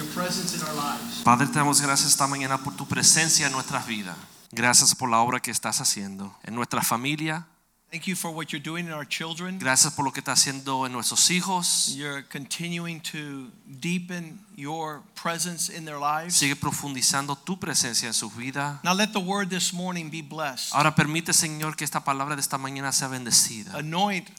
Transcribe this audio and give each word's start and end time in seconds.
Padre, 1.23 1.47
te 1.47 1.53
damos 1.53 1.81
gracias 1.81 2.09
esta 2.09 2.27
mañana 2.27 2.57
por 2.57 2.75
tu 2.75 2.87
presencia 2.87 3.47
en 3.47 3.53
nuestras 3.53 3.87
vidas. 3.87 4.15
Gracias 4.51 4.93
por 4.93 5.09
la 5.09 5.19
obra 5.19 5.39
que 5.39 5.51
estás 5.51 5.79
haciendo 5.79 6.35
en 6.43 6.55
nuestra 6.55 6.81
familia. 6.81 7.47
Thank 7.91 8.07
you 8.07 8.15
for 8.15 8.31
what 8.31 8.53
you're 8.53 8.63
doing 8.63 8.85
in 8.85 8.93
our 8.93 9.05
children. 9.05 9.59
Gracias 9.59 9.93
por 9.93 10.05
lo 10.05 10.13
que 10.13 10.21
estás 10.21 10.39
haciendo 10.39 10.85
en 10.85 10.93
nuestros 10.93 11.29
hijos. 11.29 11.93
You're 11.93 12.23
continuing 12.23 13.01
to 13.01 13.51
deepen 13.65 14.39
your 14.55 15.01
presence 15.13 15.69
in 15.69 15.83
their 15.83 15.99
lives. 15.99 16.35
Sigue 16.35 16.55
profundizando 16.55 17.35
tu 17.35 17.59
presencia 17.59 18.07
en 18.07 18.13
sus 18.13 18.33
vidas. 18.33 18.81
Now 18.85 18.93
let 18.93 19.11
the 19.11 19.19
word 19.19 19.49
this 19.49 19.73
morning 19.73 20.09
be 20.09 20.21
blessed. 20.21 20.73
Ahora 20.73 20.95
permite, 20.95 21.33
Señor, 21.33 21.75
que 21.75 21.83
esta 21.83 22.01
palabra 22.01 22.35
de 22.35 22.41
esta 22.41 22.57
mañana 22.57 22.93
sea 22.93 23.09
bendecida. 23.09 23.77
Anoint 23.77 24.29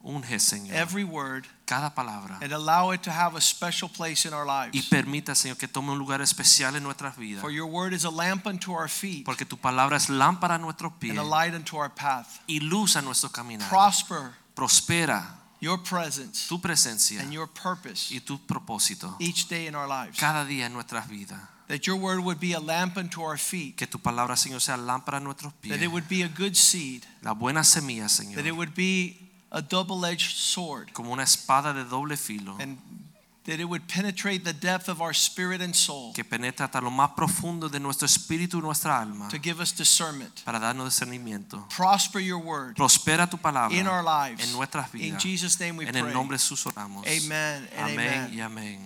Unge, 0.00 0.38
Señor, 0.38 0.74
every 0.74 1.02
word 1.04 1.44
cada 1.66 1.92
palabra 1.94 2.38
and 2.40 2.52
allow 2.52 2.92
it 2.92 3.02
to 3.02 3.10
have 3.10 3.36
a 3.36 3.40
special 3.40 3.88
place 3.88 4.24
in 4.26 4.32
our 4.32 4.46
lives. 4.46 4.72
y 4.74 4.82
permita, 4.88 5.34
Señor, 5.34 5.58
que 5.58 5.66
tome 5.66 5.90
un 5.90 5.98
lugar 5.98 6.20
especial 6.22 6.76
en 6.76 6.84
nuestras 6.84 7.16
vidas. 7.16 7.40
For 7.42 7.50
your 7.50 7.66
word 7.66 7.92
is 7.92 8.04
a 8.04 8.10
lamp 8.10 8.46
unto 8.46 8.72
our 8.72 8.88
feet 8.88 9.24
Porque 9.24 9.44
tu 9.44 9.56
palabra 9.56 9.96
es 9.96 10.08
lámpara 10.08 10.54
a 10.54 10.58
nuestros 10.58 10.92
pies 11.00 11.10
and 11.10 11.18
a 11.18 11.24
light 11.24 11.52
unto 11.54 11.76
our 11.76 11.90
path. 11.92 12.40
y 12.46 12.60
luz 12.60 12.96
a 12.96 13.02
nuestro 13.02 13.30
caminar. 13.30 13.68
Prosper 13.68 14.32
Prospera 14.54 15.34
your 15.60 15.78
presence 15.82 16.46
tu 16.48 16.60
presencia 16.60 17.20
and 17.20 17.32
your 17.32 17.48
purpose 17.48 18.12
y 18.14 18.20
tu 18.20 18.38
propósito 18.46 19.16
each 19.18 19.48
day 19.48 19.66
in 19.66 19.74
our 19.74 19.88
lives. 19.88 20.16
cada 20.18 20.44
día 20.44 20.66
en 20.66 20.72
nuestras 20.72 21.08
vidas. 21.08 21.40
That 21.66 21.86
your 21.86 21.96
word 21.96 22.20
would 22.20 22.38
be 22.40 22.54
a 22.54 22.60
lamp 22.60 22.96
unto 22.96 23.20
our 23.22 23.36
feet. 23.36 23.76
Que 23.76 23.86
tu 23.86 23.98
palabra, 23.98 24.36
Señor, 24.36 24.60
sea 24.62 24.76
lámpara 24.78 25.18
a 25.18 25.20
nuestros 25.20 25.52
pies. 25.54 25.72
That 25.76 25.82
it 25.84 25.88
would 25.92 26.08
be 26.08 26.22
a 26.22 26.28
good 26.28 26.54
seed. 26.54 27.04
La 27.20 27.32
buena 27.34 27.62
semilla, 27.62 28.08
Señor. 28.08 28.36
That 28.36 28.46
it 28.46 28.56
would 28.56 28.74
be 28.74 29.27
a 29.50 29.62
double-edged 29.62 30.36
sword. 30.36 30.92
Como 30.92 31.12
una 31.12 31.22
espada 31.22 31.72
de 31.72 31.84
doble 31.84 32.16
filo. 32.16 32.56
And 32.60 32.78
that 33.44 33.60
it 33.60 33.64
would 33.64 33.88
penetrate 33.88 34.44
the 34.44 34.52
depth 34.52 34.90
of 34.90 35.00
our 35.00 35.14
spirit 35.14 35.62
and 35.62 35.74
soul 35.74 36.12
Que 36.12 36.22
penetra 36.22 36.66
hasta 36.66 36.82
lo 36.82 36.90
más 36.90 37.12
profundo 37.16 37.70
de 37.70 37.80
nuestro 37.80 38.04
espíritu 38.06 38.58
y 38.58 38.60
nuestra 38.60 39.00
alma. 39.00 39.28
to 39.30 39.38
give 39.38 39.58
us 39.58 39.72
discernment. 39.72 40.42
Para 40.44 40.58
darnos 40.60 40.84
discernimiento. 40.84 41.64
Prosper 41.74 42.20
your 42.20 42.38
word 42.38 42.76
Prospera 42.76 43.26
tu 43.30 43.38
palabra. 43.38 43.72
in 43.74 43.86
our 43.86 44.02
lives. 44.02 44.44
En 44.44 44.52
nuestras 44.52 44.92
vidas. 44.92 45.08
In. 45.08 45.18
Jesus' 45.18 45.58
name 45.58 45.78
we 45.78 45.86
En 45.86 45.92
pray. 45.92 46.02
el 46.02 46.12
nombre 46.12 46.36
de 46.36 46.42
Jesús 46.42 46.66
oramos. 46.66 47.06
Amen 47.06 47.66
Amén 47.78 47.98
amen. 47.98 48.30
y 48.34 48.40
amén. 48.40 48.78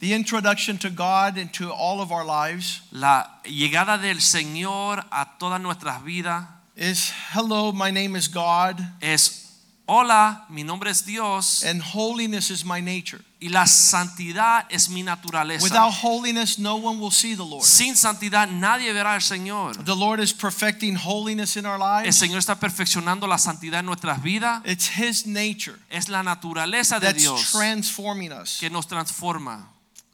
The 0.00 0.12
introduction 0.14 0.76
to 0.78 0.90
God 0.90 1.38
and 1.38 1.50
to 1.54 1.70
all 1.72 2.00
of 2.02 2.10
our 2.12 2.24
lives 2.24 2.82
La 2.90 3.40
llegada 3.44 3.96
del 3.98 4.20
Señor 4.20 5.04
a 5.10 5.38
todas 5.38 5.58
nuestras 5.60 6.02
vidas 6.04 6.46
is 6.76 7.12
hello, 7.34 7.72
my 7.72 7.90
name 7.90 8.14
is 8.16 8.28
God, 8.28 8.78
es 9.00 9.49
hola, 9.92 10.44
mi 10.48 10.62
nombre 10.62 10.90
es 10.90 11.04
Dios 11.04 11.64
and 11.64 11.82
holiness 11.82 12.50
is 12.50 12.64
my 12.64 12.80
nature. 12.80 13.20
y 13.40 13.48
la 13.48 13.66
santidad 13.66 14.66
es 14.70 14.88
mi 14.88 15.02
naturaleza. 15.02 15.64
Without 15.64 15.92
holiness, 16.02 16.58
no 16.58 16.76
one 16.76 17.00
will 17.00 17.10
see 17.10 17.34
the 17.34 17.42
Lord. 17.44 17.64
Sin 17.64 17.96
santidad 17.96 18.46
nadie 18.48 18.92
verá 18.92 19.14
al 19.14 19.22
Señor. 19.22 19.82
The 19.84 19.96
Lord 19.96 20.20
is 20.20 20.32
perfecting 20.32 20.94
holiness 20.96 21.56
in 21.56 21.66
our 21.66 21.80
El 21.80 22.02
lives. 22.04 22.16
Señor 22.16 22.38
está 22.38 22.60
perfeccionando 22.60 23.26
la 23.26 23.38
santidad 23.38 23.80
en 23.80 23.86
nuestras 23.86 24.22
vidas. 24.22 24.62
It's 24.64 24.90
His 24.96 25.26
nature 25.26 25.76
Es 25.88 26.08
la 26.08 26.22
naturaleza 26.22 27.00
de 27.00 27.06
that's 27.06 27.18
Dios 27.22 27.50
transforming 27.50 28.32
us. 28.32 28.58
que 28.60 28.70
nos 28.70 28.86
transforma. 28.86 29.70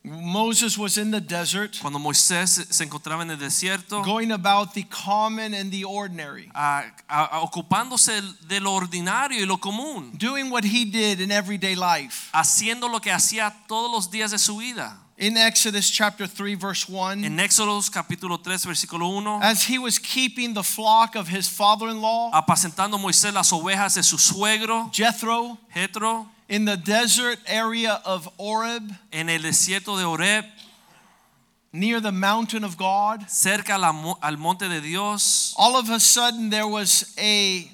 Moses 0.09 0.79
was 0.79 0.97
in 0.99 1.11
the 1.11 1.21
desert, 1.21 1.79
Cuando 1.81 1.99
Moisés 1.99 2.65
se 2.71 2.85
encontraba 2.85 3.23
en 3.23 3.31
el 3.33 3.37
desierto, 3.39 4.03
going 4.05 4.31
about 4.31 4.73
the 4.73 4.85
common 4.85 5.53
and 5.53 5.73
the 5.73 5.85
ordinary, 5.85 6.49
a- 6.55 7.41
ocupándose 7.43 8.23
de 8.47 8.61
lo 8.61 8.73
ordinario 8.75 9.41
y 9.41 9.47
lo 9.47 9.57
común, 9.57 10.17
doing 10.17 10.49
what 10.51 10.65
he 10.65 10.85
did 10.85 11.21
in 11.21 11.33
everyday 11.33 11.75
life. 11.75 12.31
haciendo 12.33 12.89
lo 12.89 13.01
que 13.01 13.11
hacía 13.11 13.53
todos 13.67 13.91
los 13.91 14.09
días 14.11 14.31
de 14.31 14.39
su 14.39 14.59
vida. 14.59 14.97
In 15.19 15.37
Exodus 15.39 15.91
chapter 15.91 16.29
3, 16.29 16.57
verse 16.57 16.87
1, 16.89 17.25
En 17.25 17.39
Éxodo 17.41 17.81
capítulo 17.91 18.39
3, 18.39 18.67
versículo 18.67 19.09
1, 19.09 19.41
as 19.43 19.65
he 19.65 19.79
was 19.79 19.99
keeping 19.99 20.53
the 20.53 20.63
flock 20.63 21.17
of 21.17 21.27
his 21.29 21.49
father 21.49 21.89
in 21.89 22.03
law, 22.03 22.31
apacentando 22.33 22.99
Moisés 22.99 23.33
las 23.33 23.51
ovejas 23.51 23.95
de 23.95 24.03
su 24.03 24.19
suegro, 24.19 24.91
Jethro, 24.93 25.57
Jetro, 25.75 26.29
in 26.49 26.65
the 26.65 26.77
desert 26.77 27.39
area 27.47 28.01
of 28.05 28.29
Horeb, 28.39 28.91
en 29.13 29.29
el 29.29 29.41
desierto 29.41 29.99
de 29.99 30.05
Oreb, 30.05 30.45
near 31.73 32.01
the 32.01 32.13
mountain 32.13 32.65
of 32.65 32.77
God, 32.77 33.23
cerca 33.29 33.77
a 33.77 33.79
la 33.79 34.15
al 34.23 34.37
monte 34.37 34.69
de 34.69 34.81
Dios. 34.81 35.55
all 35.59 35.77
of 35.77 35.91
a 35.91 36.01
sudden 36.01 36.51
there 36.51 36.69
was 36.69 37.15
a 37.19 37.71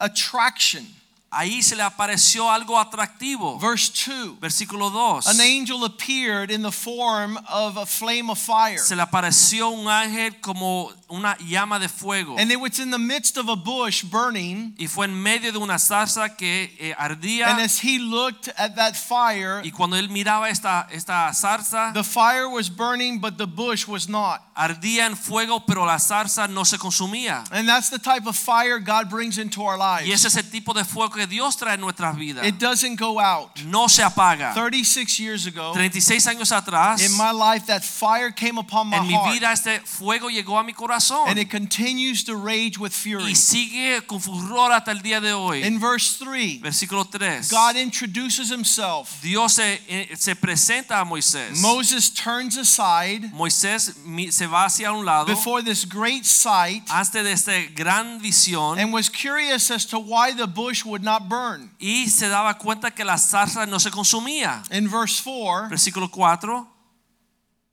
attraction. 0.00 0.86
Ahí 1.30 1.62
se 1.62 1.76
le 1.76 1.82
apareció 1.82 2.50
algo 2.50 2.78
atractivo. 2.78 3.58
Verse 3.58 3.92
2 3.92 4.40
Versículo 4.40 4.90
2. 4.90 5.26
An 5.26 5.40
angel 5.40 5.84
appeared 5.84 6.50
in 6.50 6.62
the 6.62 6.72
form 6.72 7.38
of 7.50 7.76
a 7.76 7.84
flame 7.84 8.30
of 8.30 8.38
fire. 8.38 8.78
Se 8.78 8.96
le 8.96 9.02
apareció 9.02 9.68
un 9.68 9.88
ángel 9.88 10.40
como 10.40 10.90
una 11.10 11.36
llama 11.38 11.78
de 11.78 11.88
fuego. 11.88 12.36
And 12.38 12.50
it 12.50 12.58
was 12.58 12.78
in 12.78 12.90
the 12.90 12.98
midst 12.98 13.36
of 13.36 13.48
a 13.50 13.56
bush 13.56 14.04
burning. 14.04 14.74
y 14.78 14.86
fue 14.86 15.04
en 15.04 15.22
medio 15.22 15.52
de 15.52 15.58
una 15.58 15.78
zarza 15.78 16.34
que 16.34 16.74
eh, 16.78 16.94
ardía. 16.96 17.48
And 17.48 17.60
as 17.60 17.78
he 17.78 17.98
looked 17.98 18.48
at 18.56 18.76
that 18.76 18.94
fire, 18.94 19.60
y 19.62 19.70
cuando 19.70 19.96
él 19.96 20.08
miraba 20.08 20.48
esta, 20.48 20.88
esta 20.90 21.30
zarza, 21.34 21.92
the 21.92 22.04
fire 22.04 22.48
was 22.48 22.70
burning, 22.70 23.20
but 23.20 23.36
the 23.36 23.46
bush 23.46 23.86
was 23.86 24.08
not. 24.08 24.40
ardía 24.54 25.06
en 25.06 25.16
fuego, 25.16 25.64
pero 25.66 25.84
la 25.84 25.98
zarza 25.98 26.48
no 26.48 26.64
se 26.64 26.78
consumía. 26.78 27.44
And 27.50 27.68
that's 27.68 27.90
the 27.90 27.98
type 27.98 28.26
of 28.26 28.36
fire 28.36 28.78
God 28.78 29.10
brings 29.10 29.36
into 29.36 29.62
our 29.62 29.78
lives. 29.78 30.08
Y 30.08 30.12
ese 30.12 30.28
es 30.28 30.36
el 30.36 30.50
tipo 30.50 30.72
de 30.72 30.84
fuego 30.84 31.17
que 31.18 31.26
Dios 31.26 31.56
trae 31.56 31.74
en 31.74 31.80
nuestras 31.80 32.16
vidas. 32.16 32.46
It 32.46 32.58
doesn't 32.58 32.98
go 32.98 33.20
out. 33.20 33.50
No 33.64 33.88
se 33.88 34.02
apaga. 34.02 34.54
36 34.54 35.18
years 35.18 35.46
ago, 35.46 35.72
36 35.72 36.26
años 36.26 36.52
atrás, 36.52 37.00
in 37.02 37.12
my 37.16 37.32
life, 37.32 37.66
that 37.66 37.82
fire 37.82 38.30
came 38.30 38.58
upon 38.58 38.88
my 38.88 38.96
en 38.98 39.06
mi 39.06 39.14
heart. 39.14 39.32
vida 39.32 39.52
este 39.52 39.80
fuego 39.84 40.28
llegó 40.30 40.58
a 40.58 40.64
mi 40.64 40.72
corazón. 40.72 41.28
And 41.28 41.38
it 41.38 41.50
continues 41.50 42.24
to 42.24 42.36
rage 42.36 42.78
with 42.78 42.92
fury. 42.92 43.32
y 43.32 43.34
sigue 43.34 44.06
con 44.06 44.20
furor 44.20 44.72
hasta 44.72 44.92
el 44.92 45.00
día 45.02 45.20
de 45.20 45.32
hoy. 45.32 45.62
In 45.64 45.78
verse 45.80 46.18
3, 46.18 46.60
Versículo 46.60 47.04
3. 47.04 47.48
God 47.50 47.76
introduces 47.76 48.50
himself. 48.50 49.20
Dios 49.22 49.54
se, 49.54 49.80
eh, 49.88 50.16
se 50.16 50.34
presenta 50.36 51.00
a 51.00 51.04
Moisés. 51.04 51.58
Moses 51.60 52.10
turns 52.10 52.56
aside 52.56 53.30
Moisés 53.32 53.94
se 54.30 54.46
va 54.46 54.66
hacia 54.66 54.92
un 54.92 55.04
lado 55.04 55.26
before 55.26 55.62
this 55.62 55.84
great 55.84 56.24
sight 56.24 56.82
antes 56.90 57.24
de 57.24 57.32
esta 57.32 57.66
gran 57.74 58.20
visión 58.20 58.78
and 58.78 58.92
was 58.92 59.08
curious 59.08 59.70
as 59.70 59.84
to 59.86 59.98
why 59.98 60.32
the 60.32 60.46
bush 60.46 60.84
would 60.84 61.02
not 61.02 61.07
burn. 61.28 61.70
y 61.80 62.06
se 62.08 62.28
daba 62.28 62.54
cuenta 62.58 62.90
que 62.94 63.04
la 63.04 63.16
zarza 63.16 63.66
no 63.66 63.78
se 63.78 63.90
consumía. 63.90 64.62
In 64.70 64.88
verse 64.88 65.20
4, 65.22 65.68
Versículo 65.70 66.10
4. 66.10 66.66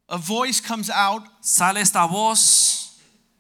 a 0.10 0.18
voice 0.18 0.62
comes 0.62 0.90
out 0.90 1.24
Sale 1.42 1.78
esta 1.80 2.08
voz 2.08 2.98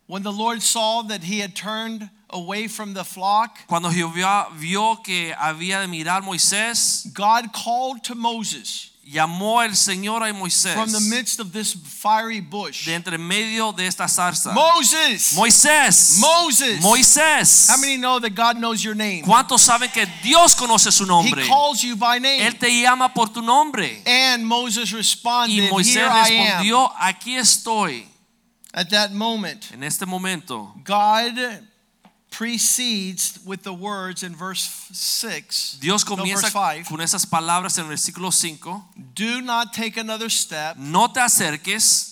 when 0.07 0.23
the 0.23 0.31
Lord 0.31 0.61
saw 0.61 1.01
that 1.03 1.23
he 1.23 1.39
had 1.39 1.55
turned 1.55 2.09
away 2.31 2.67
from 2.67 2.93
the 2.93 3.03
flock. 3.03 3.57
cuando 3.67 3.89
Jehová 3.89 4.47
vio 4.53 4.95
que 4.97 5.33
había 5.33 5.79
de 5.81 5.87
mirar 5.87 6.21
Moisés. 6.23 7.11
God 7.13 7.53
called 7.53 8.03
to 8.03 8.15
Moses 8.15 8.91
Llamó 9.07 9.61
el 9.61 9.75
Señor 9.75 10.23
a 10.23 10.33
Moisés 10.33 10.73
from 10.73 10.91
the 10.91 10.99
midst 10.99 11.39
of 11.39 11.51
this 11.51 11.73
fiery 11.75 12.39
bush. 12.41 12.85
de 12.85 12.95
entre 12.95 13.19
medio 13.19 13.71
de 13.71 13.85
esta 13.85 14.07
zarza. 14.07 14.51
Moses! 14.51 15.33
Moisés. 15.35 16.17
Moses! 16.19 16.81
Moisés. 16.81 17.69
How 17.69 17.77
many 17.77 17.97
know 17.97 18.19
that 18.19 18.31
God 18.33 18.57
knows 18.57 18.83
your 18.83 18.95
name? 18.95 19.21
¿Cuántos 19.21 19.61
saben 19.61 19.91
que 19.91 20.07
Dios 20.23 20.55
conoce 20.55 20.91
su 20.91 21.03
He 21.03 21.07
nombre? 21.07 21.45
calls 21.47 21.83
you 21.83 21.95
by 21.95 22.17
name. 22.17 22.39
Él 22.41 22.57
te 22.57 22.67
llama 22.81 23.13
por 23.13 23.27
tu 23.27 23.43
nombre. 23.43 24.01
And 24.07 24.43
Moses 24.43 24.91
responded, 24.91 25.53
Y 25.53 25.69
Moisés 25.69 25.95
Here 25.97 26.07
I 26.09 26.29
am. 26.29 26.63
respondió, 26.63 26.91
aquí 26.99 27.35
estoy. 27.37 28.07
At 28.73 28.89
that 28.89 29.11
moment, 29.11 29.71
En 29.71 29.83
este 29.83 30.07
momento, 30.07 30.73
God 30.83 31.37
precedes 32.29 33.39
with 33.45 33.63
the 33.63 33.71
words 33.73 34.21
in 34.21 34.35
verse 34.35 34.69
6. 34.91 35.77
Dios 35.79 36.03
no, 36.05 36.17
comienza 36.17 36.51
verse 36.51 36.83
5. 36.83 36.89
con 36.89 36.99
esas 36.99 37.25
palabras 37.25 37.77
en 37.77 37.87
versículo 37.87 38.31
5. 38.33 38.83
Do 39.15 39.41
not 39.41 39.71
take 39.73 39.97
another 39.97 40.29
step, 40.29 40.75
No 40.77 41.07
te 41.07 41.19
acerques, 41.21 42.11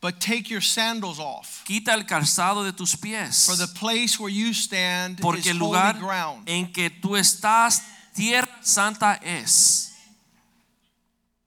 but 0.00 0.20
take 0.20 0.48
your 0.50 0.60
sandals 0.62 1.18
off. 1.18 1.62
quita 1.64 1.92
el 1.92 2.04
calzado 2.04 2.64
de 2.64 2.72
tus 2.72 2.94
pies. 2.96 3.44
For 3.46 3.56
the 3.56 3.66
place 3.78 4.18
where 4.20 4.30
you 4.32 4.52
stand 4.52 5.20
Porque 5.20 5.40
is 5.40 5.46
el 5.48 5.58
holy 5.58 5.66
lugar 5.66 5.98
ground. 5.98 6.48
en 6.48 6.72
que 6.72 6.90
tú 6.90 7.16
estás, 7.16 7.82
tierra 8.14 8.48
santa 8.62 9.18
es. 9.22 9.88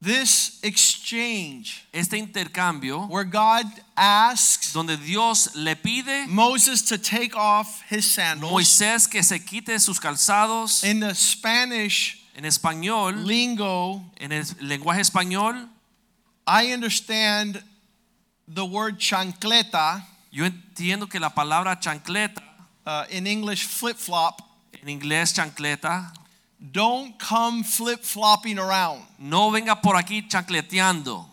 this 0.02 0.60
exchange 0.62 1.84
este 1.94 2.14
intercambio 2.18 3.08
where 3.10 3.24
God 3.24 3.66
asks 3.98 4.72
donde 4.74 4.98
Dios 4.98 5.56
le 5.56 5.74
pide 5.76 6.28
Moses 6.28 6.84
to 6.84 6.98
take 6.98 7.34
off 7.36 7.82
his 7.90 8.06
sandals. 8.14 8.52
Moisés 8.52 9.10
que 9.10 9.24
se 9.24 9.40
quite 9.40 9.80
sus 9.80 10.00
calzados 10.00 10.84
In 10.84 11.00
the 11.00 11.16
Spanish 11.16 12.22
en 12.36 12.44
español, 12.44 13.26
lingo, 13.26 14.04
en 14.18 14.32
el 14.32 14.46
lenguaje 14.60 15.02
español, 15.02 15.70
I 16.46 16.74
understand 16.74 17.64
the 18.48 18.66
word 18.66 19.00
chancleta, 19.00 20.06
yo 20.32 20.46
entiendo 20.46 21.10
que 21.10 21.20
la 21.20 21.30
palabra 21.30 21.80
chancleta, 21.80 22.44
uh, 22.86 23.06
in 23.10 23.26
English 23.26 23.66
flip 23.66 23.98
flop, 23.98 24.42
en 24.74 24.90
inglés 24.90 25.34
chancleta, 25.34 26.12
don't 26.60 27.18
come 27.18 27.64
flip 27.64 28.04
flopping 28.04 28.60
around. 28.60 29.02
no 29.18 29.50
venga 29.50 29.76
por 29.76 29.96
aquí 29.96 30.28
chancleteando. 30.30 31.26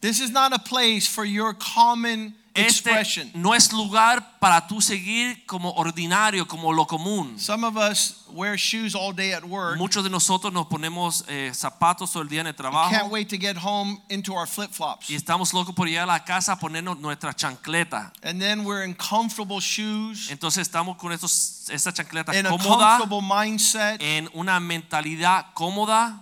This 0.00 0.20
is 0.20 0.30
not 0.30 0.52
a 0.52 0.58
place 0.58 1.06
for 1.06 1.24
your 1.24 1.54
common 1.54 2.34
Este 2.58 2.90
expression. 2.90 3.30
no 3.34 3.54
es 3.54 3.72
lugar 3.72 4.38
para 4.38 4.66
tú 4.66 4.80
seguir 4.80 5.44
como 5.46 5.70
ordinario, 5.72 6.46
como 6.46 6.72
lo 6.72 6.86
común. 6.86 7.38
Some 7.38 7.66
of 7.66 7.76
us 7.76 8.24
wear 8.30 8.56
shoes 8.56 8.94
all 8.94 9.14
day 9.14 9.32
at 9.32 9.44
work. 9.44 9.76
Muchos 9.78 10.04
de 10.04 10.10
nosotros 10.10 10.52
nos 10.52 10.66
ponemos 10.66 11.24
eh, 11.28 11.50
zapatos 11.54 12.12
todo 12.12 12.22
el 12.22 12.28
día 12.28 12.40
en 12.40 12.48
el 12.48 12.54
Can't 12.54 12.72
trabajo 12.72 13.06
wait 13.08 13.28
to 13.28 13.36
get 13.38 13.56
home 13.56 14.00
into 14.08 14.34
our 14.34 14.46
flip 14.46 14.70
flops. 14.70 15.08
y 15.08 15.14
estamos 15.14 15.52
locos 15.52 15.74
por 15.74 15.86
llegar 15.88 16.04
a 16.04 16.12
la 16.12 16.24
casa 16.24 16.52
a 16.52 16.58
ponernos 16.58 16.98
nuestra 16.98 17.34
chancleta. 17.34 18.12
And 18.22 18.40
then 18.40 18.64
we're 18.64 18.84
in 18.84 18.94
comfortable 18.94 19.60
shoes, 19.60 20.30
Entonces 20.30 20.62
estamos 20.68 20.96
con 20.96 21.12
estos, 21.12 21.68
esta 21.70 21.92
chancleta 21.92 22.34
in 22.38 22.46
a 22.46 22.50
cómoda, 22.50 22.98
comfortable 22.98 23.22
mindset, 23.22 24.00
en 24.00 24.28
una 24.34 24.60
mentalidad 24.60 25.46
cómoda, 25.54 26.20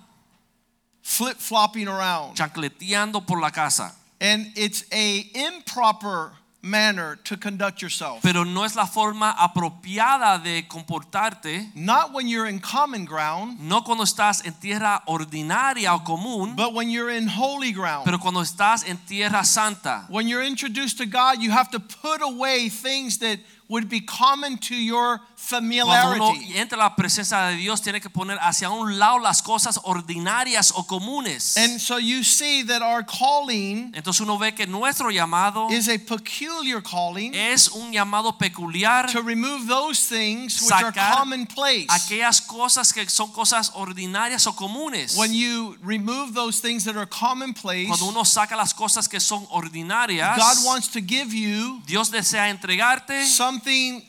flip 1.03 1.39
flopping 1.39 1.89
around. 1.89 2.35
chancleteando 2.35 3.25
por 3.25 3.41
la 3.41 3.51
casa. 3.51 3.95
And 4.21 4.47
it's 4.57 4.85
a 4.93 5.31
improper 5.35 6.33
manner 6.63 7.17
to 7.25 7.37
conduct 7.37 7.81
yourself. 7.81 8.23
Pero 8.23 8.43
no 8.45 8.65
es 8.65 8.75
la 8.75 8.87
forma 8.87 9.33
apropiada 9.39 10.43
de 10.43 10.65
comportarte, 10.67 11.75
Not 11.77 12.13
when 12.13 12.27
you're 12.27 12.47
in 12.47 12.59
common 12.59 13.05
ground, 13.05 13.61
no 13.61 13.83
cuando 13.83 14.05
estás 14.05 14.45
en 14.45 14.55
tierra 14.55 15.03
ordinaria 15.07 15.95
o 15.95 16.01
común, 16.01 16.57
but 16.57 16.75
when 16.75 16.91
you're 16.91 17.11
in 17.11 17.29
holy 17.29 17.73
ground. 17.73 18.05
pero 18.05 18.19
cuando 18.19 18.41
estás 18.41 18.85
en 18.89 18.97
tierra 19.07 19.45
santa. 19.45 20.07
When 20.09 20.27
you're 20.29 20.43
introduced 20.43 20.99
to 20.99 21.07
God, 21.07 21.41
you 21.41 21.51
have 21.53 21.71
to 21.71 21.79
put 21.79 22.21
away 22.21 22.69
things 22.69 23.19
that 23.19 23.39
would 23.69 23.89
be 23.89 24.01
common 24.01 24.59
to 24.59 24.75
your 24.75 25.21
Cuando 25.49 25.85
uno 25.85 26.33
familiarity. 26.35 26.59
entra 26.59 26.77
a 26.79 26.85
la 26.89 26.97
presencia 26.97 27.49
de 27.49 27.57
Dios, 27.57 27.81
tiene 27.81 28.01
que 28.01 28.11
poner 28.11 28.39
hacia 28.41 28.71
un 28.71 28.99
lado 28.99 29.19
las 29.19 29.43
cosas 29.43 29.79
ordinarias 29.85 30.73
o 30.75 30.85
comunes. 30.85 31.57
And 31.57 31.81
so 31.81 31.99
you 31.99 32.25
see 32.25 32.65
that 32.65 32.83
our 32.83 33.05
calling 33.05 33.93
Entonces 33.95 34.21
uno 34.21 34.39
ve 34.39 34.55
que 34.55 34.67
nuestro 34.67 35.11
llamado 35.11 35.71
is 35.71 35.89
a 35.89 35.99
peculiar 35.99 36.83
calling 36.83 37.35
es 37.35 37.69
un 37.69 37.93
llamado 37.93 38.37
peculiar 38.39 39.11
to 39.13 39.23
remove 39.23 39.67
those 39.69 40.07
things 40.09 40.61
which 40.63 40.73
are 40.73 40.93
commonplace. 40.93 41.87
aquellas 41.89 42.41
cosas 42.41 42.93
que 42.93 43.09
son 43.09 43.31
cosas 43.33 43.71
ordinarias 43.75 44.47
o 44.47 44.53
comunes. 44.55 45.17
When 45.17 45.33
you 45.33 45.77
remove 45.83 46.35
those 46.35 46.61
things 46.61 46.85
that 46.85 46.97
are 46.97 47.07
commonplace, 47.07 47.89
Cuando 47.89 48.07
uno 48.07 48.25
saca 48.25 48.57
las 48.57 48.75
cosas 48.75 49.09
que 49.09 49.21
son 49.21 49.47
ordinarias, 49.51 50.37
God 50.37 50.65
wants 50.67 50.89
to 50.89 51.01
give 51.01 51.33
you 51.35 51.83
Dios 51.87 52.11
desea 52.11 52.49
entregarte 52.49 53.27
something 53.61 54.03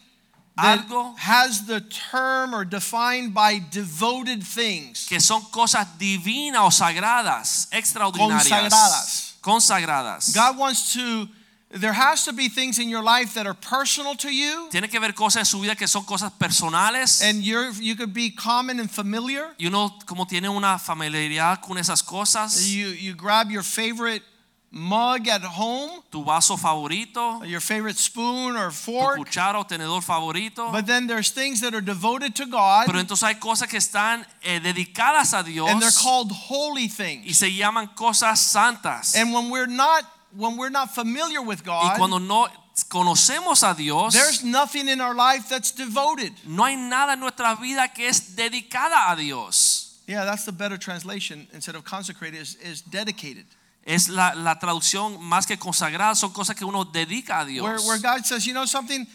that 0.57 0.88
Algo. 0.88 1.15
has 1.17 1.65
the 1.67 1.81
term 1.81 2.53
or 2.53 2.65
defined 2.65 3.33
by 3.33 3.59
devoted 3.71 4.44
things. 4.44 5.05
que 5.07 5.19
son 5.19 5.41
cosas 5.51 5.85
divinas 5.99 6.61
o 6.61 6.69
sagradas, 6.69 7.67
extraordinarias, 7.71 8.49
Consagradas. 8.49 9.33
consagradas. 9.41 10.33
God 10.35 10.57
wants 10.57 10.94
to 10.94 11.27
there 11.69 11.91
has 11.91 12.23
to 12.23 12.31
be 12.31 12.47
things 12.47 12.79
in 12.79 12.88
your 12.88 13.03
life 13.03 13.33
that 13.33 13.45
are 13.45 13.53
personal 13.53 14.15
to 14.15 14.29
you 14.33 14.69
Tiene 14.71 14.88
que 14.88 14.99
ver 15.01 15.11
cosas 15.11 15.38
en 15.39 15.45
su 15.45 15.59
vida 15.59 15.75
que 15.75 15.85
son 15.88 16.03
cosas 16.05 16.31
personales. 16.39 17.21
and 17.21 17.43
you're 17.43 17.71
you 17.73 17.95
could 17.95 18.13
be 18.13 18.31
common 18.31 18.79
and 18.79 18.89
familiar. 18.89 19.53
y 19.59 19.67
uno 19.67 19.89
como 20.05 20.25
tiene 20.25 20.47
una 20.50 20.79
familiaridad 20.79 21.61
con 21.61 21.77
esas 21.77 22.01
cosas, 22.01 22.65
You 22.67 22.88
you 22.88 23.13
grab 23.15 23.51
your 23.51 23.63
favorite 23.63 24.23
mug 24.71 25.27
at 25.27 25.41
home, 25.41 26.03
tu 26.11 26.23
vaso 26.23 26.57
favorito, 26.57 27.41
your 27.45 27.61
favorite 27.61 27.95
spoon 27.97 28.55
or 28.57 28.69
tu 28.69 28.75
fork, 28.75 29.19
cuchara 29.19 29.55
o 29.55 29.63
tenedor 29.63 30.03
favorito. 30.03 30.71
but 30.71 30.85
then 30.85 31.07
there's 31.07 31.31
things 31.31 31.61
that 31.61 31.73
are 31.73 31.81
devoted 31.81 32.35
to 32.35 32.45
God 32.45 32.85
Pero 32.85 32.99
entonces 32.99 33.23
hay 33.23 33.35
cosas 33.35 33.67
que 33.69 33.77
están 33.79 34.25
eh, 34.43 34.59
dedicadas 34.59 35.33
a 35.33 35.43
Dios 35.43 35.69
and 35.69 35.81
they're 35.81 35.89
called 35.91 36.31
holy 36.31 36.83
y 36.83 36.87
things. 36.89 37.37
se 37.37 37.49
llaman 37.51 37.87
cosas 37.95 38.39
santas. 38.39 39.15
And 39.15 39.33
when 39.33 39.49
we're 39.49 39.67
not 39.67 40.03
when 40.35 40.57
we're 40.57 40.69
not 40.69 40.93
familiar 40.93 41.41
with 41.41 41.65
y 41.65 41.65
God, 41.65 41.97
cuando 41.97 42.19
no 42.19 42.47
conocemos 42.89 43.63
a 43.63 43.75
Dios, 43.75 44.13
there's 44.13 44.43
nothing 44.43 44.87
in 44.89 45.01
our 45.01 45.15
life 45.15 45.49
that's 45.49 45.71
devoted. 45.71 46.33
no 46.45 46.65
hay 46.65 46.75
nada 46.75 47.13
en 47.13 47.21
nuestra 47.21 47.55
vida 47.55 47.87
que 47.93 48.07
es 48.07 48.35
dedicada 48.35 49.11
a 49.11 49.15
Dios. 49.15 50.01
Yeah, 50.07 50.23
that's 50.25 50.45
the 50.45 50.51
better 50.53 50.77
translation 50.77 51.47
instead 51.53 51.75
of 51.75 51.83
consecrated 51.83 52.39
is, 52.39 52.55
is 52.55 52.81
dedicated. 52.81 53.45
Es 53.88 54.10
la, 54.10 54.36
la 54.36 54.60
traducción 54.60 55.24
más 55.24 55.48
que 55.48 55.57
consagrada, 55.57 56.13
son 56.13 56.34
cosas 56.34 56.57
que 56.57 56.66
uno 56.66 56.84
dedica 56.84 57.39
a 57.39 57.45
Dios. 57.45 57.66
Where, 57.66 57.80
where 57.88 58.00
God 58.00 58.25
says, 58.25 58.45
you 58.45 58.51
know 58.51 58.68
something, 58.68 59.07